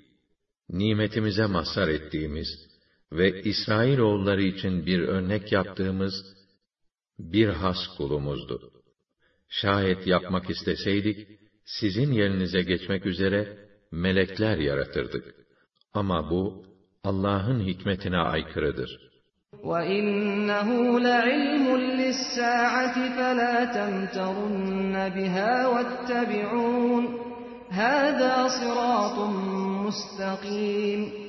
Nimetimize 0.69 1.45
mazhar 1.45 1.87
ettiğimiz, 1.87 2.72
ve 3.12 3.42
İsrail 3.42 3.98
oğulları 3.98 4.42
için 4.42 4.86
bir 4.86 5.00
örnek 5.00 5.52
yaptığımız 5.52 6.24
bir 7.18 7.48
has 7.48 7.86
kulumuzdu. 7.96 8.70
Şayet 9.48 10.06
yapmak 10.06 10.50
isteseydik, 10.50 11.28
sizin 11.64 12.12
yerinize 12.12 12.62
geçmek 12.62 13.06
üzere 13.06 13.48
melekler 13.92 14.58
yaratırdık. 14.58 15.34
Ama 15.94 16.30
bu, 16.30 16.64
Allah'ın 17.04 17.60
hikmetine 17.60 18.16
aykırıdır. 18.18 19.08
وَإِنَّهُ 19.62 20.68
لَعِلْمٌ 21.08 21.66
لِلسَّاعَةِ 22.00 22.96
فَلَا 23.16 23.54
تَمْتَرُنَّ 23.78 24.94
بِهَا 25.16 25.54
وَاتَّبِعُونِ 25.74 27.04
هَذَا 27.70 28.34
صِرَاطٌ 28.58 29.16
مُسْتَقِيمٌ 29.84 31.21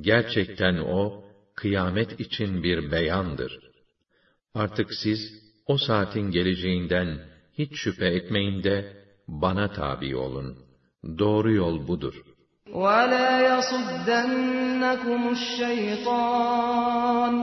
Gerçekten 0.00 0.76
o, 0.76 1.24
kıyamet 1.56 2.20
için 2.20 2.62
bir 2.62 2.92
beyandır. 2.92 3.58
Artık 4.54 4.94
siz, 5.02 5.18
o 5.66 5.78
saatin 5.78 6.30
geleceğinden 6.30 7.20
hiç 7.58 7.70
şüphe 7.74 8.06
etmeyin 8.06 8.62
de, 8.62 8.96
bana 9.28 9.72
tabi 9.72 10.16
olun. 10.16 10.58
Doğru 11.18 11.52
yol 11.52 11.88
budur.'' 11.88 12.36
وَلَا 12.72 13.30
يَصُدَّنَّكُمُ 13.50 15.20
الشَّيْطَانُ 15.36 17.34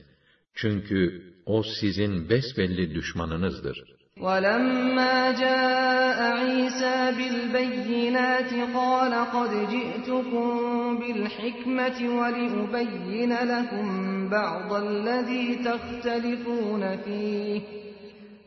Çünkü 0.54 1.25
o 1.47 1.63
sizin 1.63 2.29
besbelli 2.29 2.95
düşmanınızdır. 2.95 3.77
وَلَمَّا 4.25 5.31
جَاءَ 5.43 6.19
عِيسَى 6.41 6.97
بِالْبَيِّنَاتِ 7.17 8.51
قَالَ 8.77 9.13
قَدْ 9.35 9.51
جِئْتُكُم 9.73 10.47
بِالْحِكْمَةِ 11.01 11.99
وَلِأُبَيِّنَ 12.19 13.33
لَكُم 13.53 13.85
بَعْضَ 14.29 14.73
الَّذِي 14.73 15.45
تَخْتَلِفُونَ 15.67 16.83
فِيهِ 17.05 17.61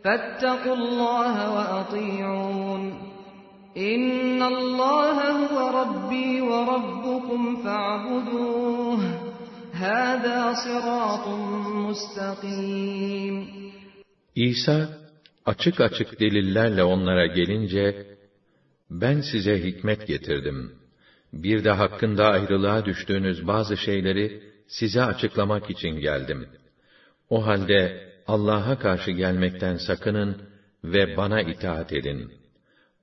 فَاتَّقُوا 0.04 0.74
اللَّهَ 0.74 1.34
وَأَطِيعُونِ 1.56 2.82
إِنَّ 3.76 4.42
اللَّهَ 4.42 5.18
هُوَ 5.42 5.56
رَبِّي 5.80 6.40
وَرَبُّكُمْ 6.40 7.56
فَاعْبُدُوهُ 7.64 9.29
هَذَا 9.79 10.39
صِرَاطٌ 10.63 11.25
مُسْتَقِيمٌ 11.85 13.45
İsa 14.35 14.89
açık 15.45 15.81
açık 15.81 16.19
delillerle 16.19 16.83
onlara 16.83 17.25
gelince, 17.25 18.05
ben 18.89 19.21
size 19.21 19.63
hikmet 19.63 20.07
getirdim. 20.07 20.71
Bir 21.33 21.63
de 21.63 21.71
hakkında 21.71 22.27
ayrılığa 22.29 22.85
düştüğünüz 22.85 23.47
bazı 23.47 23.77
şeyleri 23.77 24.43
size 24.67 25.03
açıklamak 25.03 25.69
için 25.69 25.89
geldim. 25.89 26.47
O 27.29 27.45
halde 27.45 28.09
Allah'a 28.27 28.79
karşı 28.79 29.11
gelmekten 29.11 29.77
sakının 29.77 30.41
ve 30.83 31.17
bana 31.17 31.41
itaat 31.41 31.93
edin. 31.93 32.31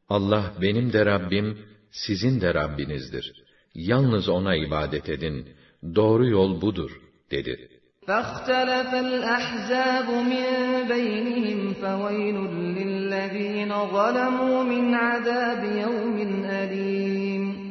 Allah 0.08 0.54
benim 0.62 0.92
de 0.92 1.06
Rabbim, 1.06 1.58
sizin 1.90 2.40
de 2.40 2.54
Rabbinizdir. 2.54 3.32
Yalnız 3.74 4.28
O'na 4.28 4.56
ibadet 4.56 5.08
edin. 5.08 5.48
Doğru 5.94 6.26
yol 6.26 6.60
budur, 6.60 6.90
dedi. 7.30 7.68
فاختلف 8.08 8.90
الأحزاب 8.94 10.08
من 10.32 10.46
بينهم 10.92 11.60
فويل 11.82 12.36
للذين 12.78 13.70
ظلموا 13.96 14.62
من 14.72 14.84
عذاب 14.94 15.62
يوم 15.84 16.16
أليم 16.62 17.62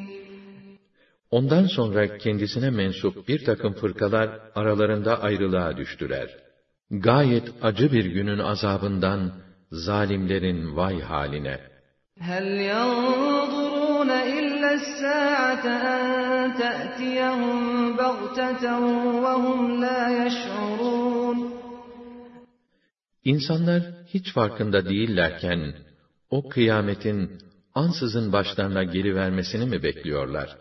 Ondan 1.32 1.66
sonra 1.66 2.18
kendisine 2.18 2.70
mensup 2.70 3.28
bir 3.28 3.46
takım 3.46 3.74
fırkalar 3.74 4.40
aralarında 4.56 5.22
ayrılığa 5.22 5.78
düştüler. 5.78 6.30
Gayet 6.92 7.48
acı 7.62 7.92
bir 7.92 8.06
günün 8.06 8.40
azabından 8.40 9.34
zalimlerin 9.72 10.76
vay 10.76 11.02
haline. 11.02 11.60
هل 12.30 12.48
ينظرون 12.74 14.10
إلا 14.56 14.70
الساعة 14.80 15.66
أن 15.96 16.04
تأتيهم 16.64 17.58
بغتة 17.98 18.64
وهم 19.26 19.60
لا 19.84 20.02
يشعرون 20.26 21.38
İnsanlar 23.24 23.82
hiç 24.14 24.34
farkında 24.34 24.90
değillerken 24.90 25.74
o 26.30 26.50
kıyametin 26.50 27.32
ansızın 27.76 28.34
başlarına 28.34 28.84
gelivermesini 28.84 29.66
mi 29.66 29.84
bekliyorlar? 29.84 30.58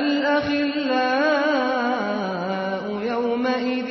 الأخلاء 0.00 1.24
يومئذ 3.12 3.90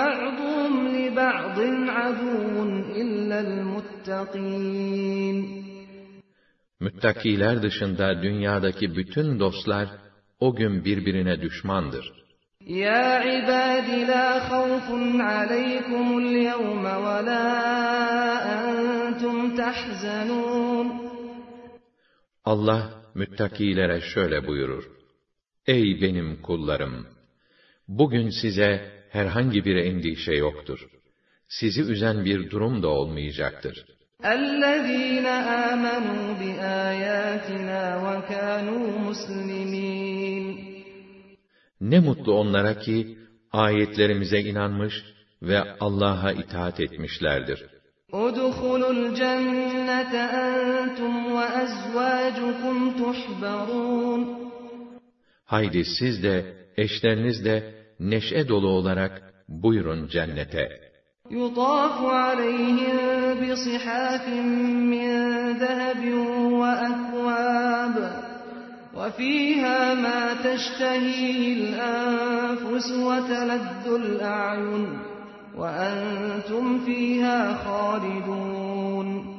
بعضهم 0.00 0.72
لبعض 0.96 1.58
عدو 1.98 2.62
إلا 3.02 3.36
المتقين 3.46 5.36
Müttakiler 6.79 7.61
dışında 7.63 8.23
dünyadaki 8.23 8.95
bütün 8.95 9.39
dostlar 9.39 9.89
o 10.39 10.55
gün 10.55 10.85
birbirine 10.85 11.41
düşmandır. 11.41 12.13
Ya 12.65 13.23
ibadi 13.23 14.07
la 14.07 14.49
khawfun 14.49 15.19
aleykumul 15.19 16.25
yevme 16.25 16.95
ve 17.05 17.25
la 17.25 17.41
entum 18.55 19.55
tahzanun. 19.55 20.87
Allah 22.45 23.03
müttakilere 23.15 24.01
şöyle 24.01 24.47
buyurur. 24.47 24.83
Ey 25.67 26.01
benim 26.01 26.41
kullarım! 26.41 27.07
Bugün 27.87 28.29
size 28.29 28.91
herhangi 29.09 29.65
bir 29.65 29.75
endişe 29.75 30.33
yoktur. 30.33 30.87
Sizi 31.47 31.81
üzen 31.81 32.25
bir 32.25 32.49
durum 32.49 32.83
da 32.83 32.87
olmayacaktır.'' 32.87 33.98
الذين 34.24 35.26
آمنوا 35.70 36.34
بآياتنا 36.40 37.82
وكانوا 38.04 38.98
مسلمين 38.98 40.74
Ne 41.80 41.98
mutlu 42.00 42.32
onlara 42.32 42.78
ki 42.78 43.18
ayetlerimize 43.52 44.40
inanmış 44.40 44.94
ve 45.42 45.62
Allah'a 45.80 46.32
itaat 46.32 46.80
etmişlerdir. 46.80 47.60
ادخلوا 48.14 48.92
الجنة 48.98 50.14
أنتم 50.46 51.12
وأزواجكم 51.36 52.76
تحبرون 53.00 54.44
Haydi 55.44 55.84
siz 55.98 56.22
de, 56.22 56.56
eşleriniz 56.76 57.44
de 57.44 57.74
neşe 58.00 58.48
dolu 58.48 58.68
olarak 58.68 59.34
buyurun 59.48 60.08
cennete. 60.08 60.87
يطاف 61.30 62.04
عليهم 62.04 62.96
بصحاف 63.40 64.28
من 64.92 65.08
ذهب 65.52 66.02
وأكواب 66.52 68.22
وفيها 68.94 69.94
ما 69.94 70.34
تشتهيه 70.34 71.54
الأنفس 71.56 72.92
وتلذ 72.92 73.86
الأعين 73.94 74.98
وأنتم 75.56 76.84
فيها 76.86 77.54
خالدون 77.64 79.34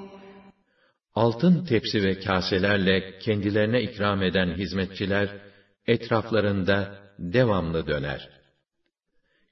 Altın 1.16 1.66
tepsi 1.66 2.04
ve 2.04 2.20
kaselerle 2.20 3.20
kendilerine 3.20 3.82
ikram 3.82 4.24
eden 4.24 4.48
hizmetçiler, 4.48 5.30
etraflarında 5.88 6.96
devamlı 7.20 7.88
döner. 7.88 8.30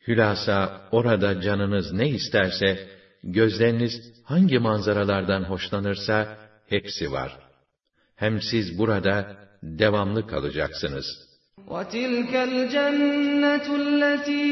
Hülasa 0.07 0.81
orada 0.91 1.41
canınız 1.41 1.93
ne 1.93 2.09
isterse, 2.09 2.87
gözleriniz 3.23 3.93
hangi 4.23 4.59
manzaralardan 4.59 5.43
hoşlanırsa, 5.43 6.37
hepsi 6.67 7.11
var. 7.11 7.37
Hem 8.15 8.41
siz 8.41 8.77
burada 8.77 9.37
devamlı 9.63 10.27
kalacaksınız. 10.27 11.05
وتلك 11.67 12.33
الجنة 12.49 13.67
التي 13.81 14.49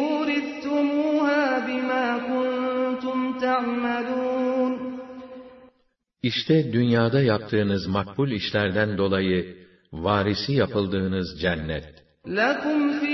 أورثتموها 0.00 1.46
بما 1.66 2.06
كنتم 2.30 3.18
تعملون 3.40 4.96
İşte 6.22 6.72
dünyada 6.72 7.20
yaptığınız 7.20 7.86
makbul 7.86 8.30
işlerden 8.30 8.98
dolayı 8.98 9.56
varisi 9.92 10.52
yapıldığınız 10.52 11.40
cennet. 11.40 11.86
لكم 12.26 13.00
فيها 13.00 13.09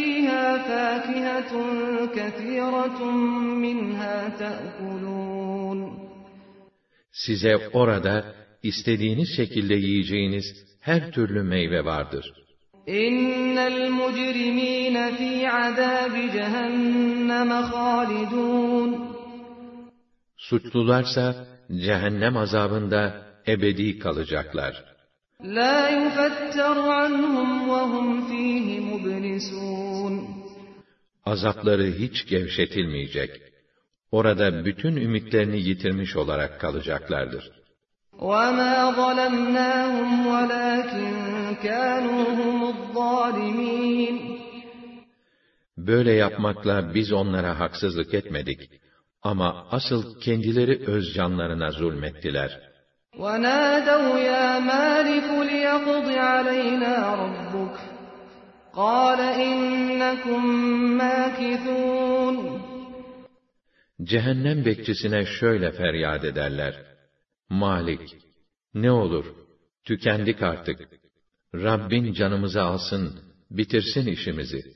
فاكهة 0.68 1.52
كثيرة 2.16 3.10
منها 3.64 4.28
تأكلون 4.38 6.02
Size 7.12 7.68
orada 7.72 8.24
istediğiniz 8.62 9.28
şekilde 9.36 9.74
yiyeceğiniz 9.74 10.44
her 10.80 11.12
türlü 11.12 11.42
meyve 11.42 11.84
vardır. 11.84 12.32
إن 12.88 13.58
المجرمين 13.58 14.96
في 15.18 15.46
عذاب 15.46 16.14
جهنم 16.34 17.62
خالدون 17.62 19.12
Suçlularsa 20.36 21.46
cehennem 21.84 22.36
azabında 22.36 23.02
ebedi 23.46 23.98
kalacaklar. 23.98 24.92
لا 25.44 25.88
يفتر 25.88 26.78
عنهم 26.90 27.68
وهم 27.68 28.28
فيه 28.28 28.80
مبلسون 28.80 30.14
Azapları 31.26 31.86
hiç 31.86 32.26
gevşetilmeyecek. 32.26 33.30
Orada 34.12 34.64
bütün 34.64 34.96
ümitlerini 34.96 35.60
yitirmiş 35.68 36.16
olarak 36.16 36.60
kalacaklardır. 36.60 37.62
وما 38.18 38.76
ظلمناهم 39.00 40.26
ولكن 40.26 41.06
كانوا 41.62 42.24
هم 42.38 42.58
الظالمين 42.74 44.16
Böyle 45.78 46.12
yapmakla 46.12 46.94
biz 46.94 47.12
onlara 47.12 47.60
haksızlık 47.60 48.14
etmedik. 48.14 48.70
Ama 49.22 49.66
asıl 49.70 50.20
kendileri 50.20 50.86
öz 50.86 51.14
canlarına 51.14 51.70
zulmettiler. 51.70 52.72
ونادوا 53.18 54.18
يا 54.18 54.58
مالك 54.58 55.28
ليقض 55.50 56.08
علينا 56.30 56.94
ربك 57.22 57.76
قال 58.76 59.20
إنكم 59.20 60.46
ماكثون 60.98 62.62
Cehennem 64.02 64.64
bekçisine 64.64 65.26
şöyle 65.26 65.72
feryat 65.72 66.24
ederler. 66.24 66.74
Malik, 67.48 68.16
ne 68.74 68.90
olur, 68.90 69.26
tükendik 69.84 70.42
artık. 70.42 70.88
Rabbin 71.54 72.12
canımızı 72.12 72.62
alsın, 72.62 73.20
bitirsin 73.50 74.06
işimizi. 74.06 74.74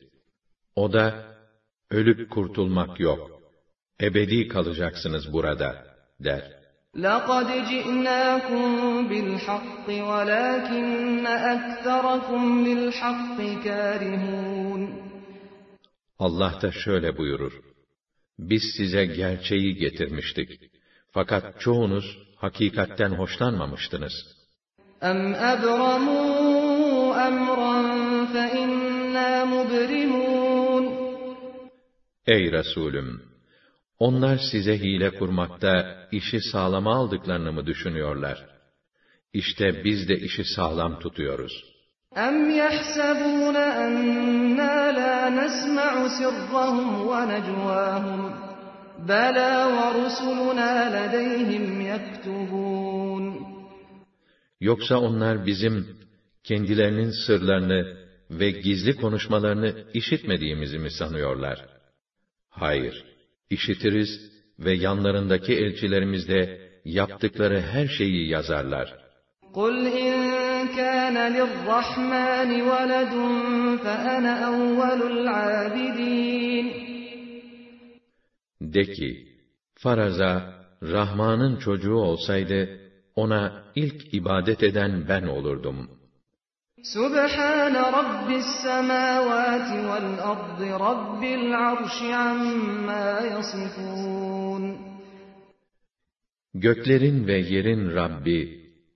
O 0.76 0.92
da, 0.92 1.36
ölüp 1.90 2.30
kurtulmak 2.30 3.00
yok. 3.00 3.40
Ebedi 4.00 4.48
kalacaksınız 4.48 5.32
burada, 5.32 5.86
der. 6.20 6.59
لقد 6.96 7.46
جئناكم 7.70 9.08
بالحق 9.08 9.86
ولكن 9.88 11.26
أكثركم 11.26 12.66
للحق 12.66 13.38
كارهون 13.64 15.06
Allah 16.18 16.58
da 16.62 16.72
şöyle 16.72 17.18
buyurur. 17.18 17.52
Biz 18.38 18.62
size 18.76 19.06
gerçeği 19.06 19.74
getirmiştik. 19.74 20.50
Fakat 21.12 21.60
çoğunuz 21.60 22.18
hakikatten 22.36 23.10
hoşlanmamıştınız. 23.10 24.36
أم 25.02 25.34
أبرموا 25.34 27.28
أمرا 27.28 27.74
فإنا 28.34 29.44
مبرمون 29.44 30.84
Ey 32.26 32.52
Resulüm! 32.52 33.29
Onlar 34.00 34.38
size 34.50 34.78
hile 34.78 35.10
kurmakta 35.10 35.72
işi 36.12 36.40
sağlama 36.40 36.94
aldıklarını 36.96 37.52
mı 37.52 37.66
düşünüyorlar? 37.66 38.46
İşte 39.32 39.84
biz 39.84 40.08
de 40.08 40.16
işi 40.16 40.44
sağlam 40.44 40.98
tutuyoruz. 40.98 41.76
أم 42.28 42.36
يحسبون 42.62 43.56
أنا 43.56 44.76
لا 45.00 45.16
نسمع 45.40 45.92
سرهم 46.18 46.88
ونجواهم 47.10 48.20
بلى 49.10 49.52
ورسلنا 49.76 50.72
لديهم 50.96 51.80
يكتبون 51.92 53.56
Yoksa 54.60 54.98
onlar 54.98 55.46
bizim 55.46 55.86
kendilerinin 56.44 57.10
sırlarını 57.26 57.96
ve 58.30 58.50
gizli 58.50 58.96
konuşmalarını 58.96 59.74
işitmediğimizi 59.94 60.78
mi 60.78 60.90
sanıyorlar? 60.90 61.66
Hayır, 62.48 63.04
işitiriz 63.50 64.08
ve 64.58 64.72
yanlarındaki 64.74 65.54
elçilerimiz 65.54 66.28
de 66.28 66.70
yaptıkları 66.84 67.60
her 67.60 67.86
şeyi 67.86 68.28
yazarlar. 68.28 69.06
قُلْ 69.54 69.76
اِنْ 70.04 70.14
كَانَ 70.78 71.16
لِلرَّحْمَنِ 71.36 72.50
وَلَدٌ 72.70 73.14
فَأَنَا 73.84 74.32
أَوَّلُ 74.50 75.00
الْعَابِدِينَ 75.12 76.66
De 78.60 78.84
ki, 78.84 79.28
faraza, 79.74 80.54
Rahman'ın 80.82 81.56
çocuğu 81.56 81.94
olsaydı, 81.94 82.80
ona 83.16 83.64
ilk 83.74 84.14
ibadet 84.14 84.62
eden 84.62 85.08
ben 85.08 85.22
olurdum. 85.22 85.90
Subhan 86.94 87.74
Rabbis 87.98 88.48
semavati 88.62 89.76
vel 89.88 90.10
ardı 90.30 90.68
Rabbil 90.86 91.46
arşi 91.68 92.14
amma 92.14 93.04
yasifun. 93.32 94.62
Göklerin 96.54 97.26
ve 97.26 97.38
yerin 97.38 97.94
Rabbi, 98.00 98.40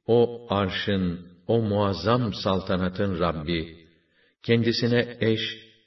o 0.07 0.47
arşın, 0.51 1.27
o 1.47 1.63
muazzam 1.63 2.35
saltanatın 2.35 3.21
Rabbi, 3.21 3.61
kendisine 4.43 5.17
eş, 5.21 5.41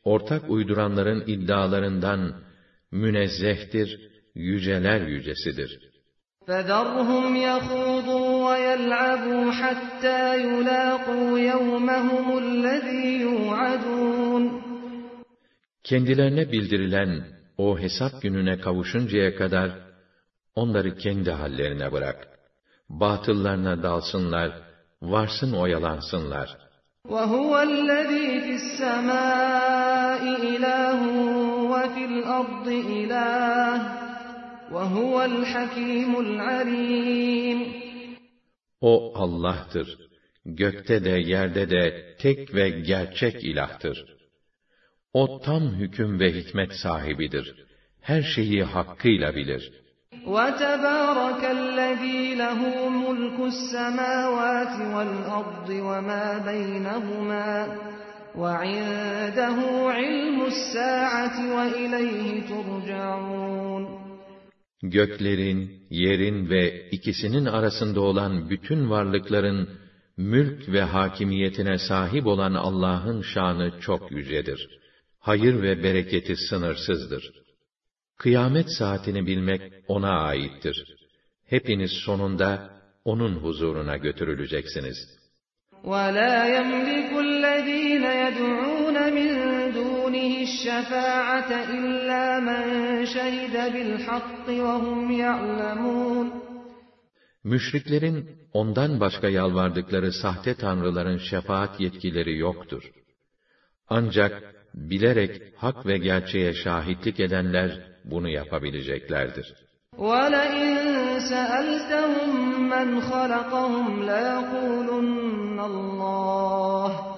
ortak 0.04 0.50
uyduranların 0.50 1.24
iddialarından 1.28 2.22
münezzehtir, 2.92 3.90
yüceler 4.36 5.02
yücesidir. 5.08 5.94
فَذَرْهُمْ 6.48 7.26
يَخُوضُوا 7.50 8.17
وَيَلْعَبُوا 8.48 9.52
حَتَّى 9.52 10.22
يُلَاقُوا 10.48 11.40
يَوْمَهُمُ 11.40 12.28
الَّذ۪ي 12.38 13.22
يُوعَدُونَ 13.26 14.44
Kendilerine 15.84 16.52
bildirilen 16.52 17.24
o 17.58 17.80
hesap 17.80 18.22
gününe 18.22 18.60
kavuşuncaya 18.60 19.36
kadar 19.36 19.72
onları 20.56 20.98
kendi 20.98 21.32
hallerine 21.32 21.92
bırak. 21.92 22.28
Batıllarına 22.90 23.84
dalsınlar, 23.84 24.52
varsın 25.02 25.54
oyalansınlar. 25.54 26.58
وَهُوَ 27.10 27.52
الَّذ۪ي 27.72 28.28
فِي 28.46 28.54
السَّمَاءِ 28.62 30.24
إِلَٰهٌ 30.54 31.00
وَفِي 31.74 32.04
الْأَرْضِ 32.12 32.68
إِلَٰهٌ 33.00 34.04
وَهُوَ 34.74 35.16
الْحَكِيمُ 35.32 36.12
الْعَلِيمُ 36.26 37.60
O 38.82 39.14
Allah'tır. 39.16 39.98
Gökte 40.46 41.04
de 41.04 41.10
yerde 41.10 41.70
de 41.70 42.16
tek 42.20 42.56
ve 42.56 42.70
gerçek 42.70 43.44
ilahtır. 43.44 44.06
O 45.14 45.42
tam 45.42 45.64
hüküm 45.76 46.20
ve 46.20 46.34
hikmet 46.34 46.74
sahibidir. 46.74 47.56
Her 48.02 48.22
şeyi 48.22 48.64
hakkıyla 48.64 49.36
bilir. 49.36 49.84
وَتَبَارَكَ 50.26 51.44
الَّذ۪ي 51.60 52.20
لَهُ 52.44 52.60
مُلْكُ 53.04 53.38
السَّمَاوَاتِ 53.54 54.76
وَالْأَرْضِ 54.94 55.70
وَمَا 55.90 56.26
بَيْنَهُمَا 56.50 57.50
وَعِندَهُ 58.42 59.58
عِلْمُ 59.98 60.38
السَّاعَةِ 60.54 61.38
وَإِلَيْهِ 61.56 62.28
تُرْجَعُونَ 62.52 63.67
göklerin, 64.84 65.88
yerin 65.90 66.50
ve 66.50 66.90
ikisinin 66.90 67.46
arasında 67.46 68.02
olan 68.02 68.50
bütün 68.50 68.90
varlıkların 68.90 69.70
mülk 70.18 70.70
ve 70.70 70.82
hakimiyetine 70.82 71.78
sahip 71.78 72.28
olan 72.28 72.54
Allah'ın 72.54 73.22
şanı 73.22 73.80
çok 73.80 74.12
yücedir. 74.12 74.70
Hayır 75.20 75.62
ve 75.62 75.84
bereketi 75.84 76.36
sınırsızdır. 76.36 77.32
Kıyamet 78.18 78.72
saatini 78.78 79.28
bilmek 79.28 79.62
ona 79.88 80.10
aittir. 80.10 80.86
Hepiniz 81.46 81.92
sonunda 82.06 82.70
onun 83.06 83.36
huzuruna 83.36 83.98
götürüleceksiniz. 83.98 84.98
وَلَا 85.84 86.48
يَمْلِكُ 86.58 87.27
الشَّفَاعَةَ 90.68 91.52
إِلَّا 91.78 92.26
مَنْ 92.50 92.64
شَهِدَ 93.16 93.56
بِالْحَقِّ 93.74 94.46
وَهُمْ 94.68 95.00
يَعْلَمُونَ 95.26 96.28
Müşriklerin 97.44 98.18
ondan 98.54 99.00
başka 99.00 99.30
yalvardıkları 99.30 100.12
sahte 100.12 100.54
tanrıların 100.56 101.18
şefaat 101.18 101.80
yetkileri 101.80 102.38
yoktur. 102.38 102.84
Ancak 103.90 104.32
bilerek 104.74 105.42
hak 105.56 105.86
ve 105.86 105.98
gerçeğe 105.98 106.54
şahitlik 106.54 107.20
edenler 107.20 107.72
bunu 108.06 108.30
yapabileceklerdir. 108.30 109.54
وَلَئِنْ 109.98 110.74
سَأَلْتَهُمْ 111.32 112.32
مَنْ 112.74 112.90
خَلَقَهُمْ 113.10 113.88
لَيَقُولُنَّ 114.12 115.60
اللّٰهِ 115.60 117.14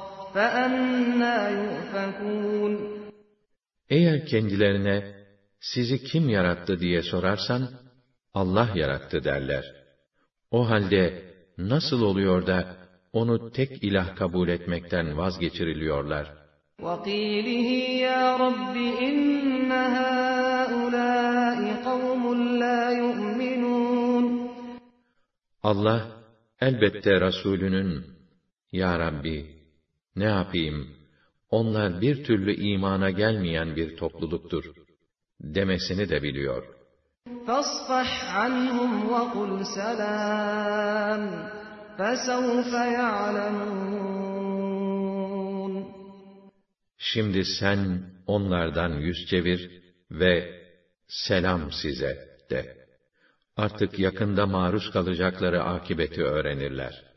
eğer 3.90 4.26
kendilerine 4.26 5.26
sizi 5.60 6.04
kim 6.04 6.30
yarattı 6.30 6.80
diye 6.80 7.02
sorarsan 7.02 7.70
Allah 8.34 8.70
yarattı 8.76 9.24
derler. 9.24 9.66
O 10.52 10.70
halde 10.70 11.24
nasıl 11.58 12.02
oluyor 12.02 12.48
da 12.48 12.78
onu 13.14 13.52
tek 13.52 13.84
ilah 13.84 14.16
kabul 14.16 14.48
etmekten 14.48 15.18
vazgeçiriliyorlar? 15.18 16.46
وَقِيلِهِ 16.82 17.70
يَا 18.08 18.24
رَبِّ 18.46 18.76
إِنَّ 19.08 19.72
هَٰؤُلَاءِ 19.98 21.60
قَوْمٌ 21.88 22.24
لَا 22.62 22.82
يُؤْمِنُونَ 23.04 24.26
Allah 25.64 26.02
elbette 26.62 27.22
Resulünün 27.22 28.06
Ya 28.72 29.00
Rabbi 29.00 29.46
ne 30.16 30.24
yapayım? 30.24 30.99
Onlar 31.50 32.02
bir 32.02 32.24
türlü 32.24 32.56
imana 32.56 33.10
gelmeyen 33.10 33.76
bir 33.76 33.98
topluluktur. 33.98 34.66
Demesini 35.42 36.10
de 36.10 36.24
biliyor. 36.24 36.76
فَاصْفَحْ 37.48 38.10
عَنْهُمْ 38.40 38.92
وَقُلْ 39.14 39.52
سَلَامٌ 39.78 41.22
فَسَوْفَ 41.98 42.72
يَعْلَمُونَ 43.00 44.16
Şimdi 46.98 47.46
sen 47.46 48.04
onlardan 48.28 48.90
yüz 48.90 49.26
çevir 49.30 49.82
ve 50.12 50.62
selam 51.08 51.72
size 51.72 52.28
de. 52.50 52.86
Artık 53.58 54.00
yakında 54.00 54.46
maruz 54.46 54.92
kalacakları 54.92 55.64
akibeti 55.64 56.24
öğrenirler. 56.24 57.09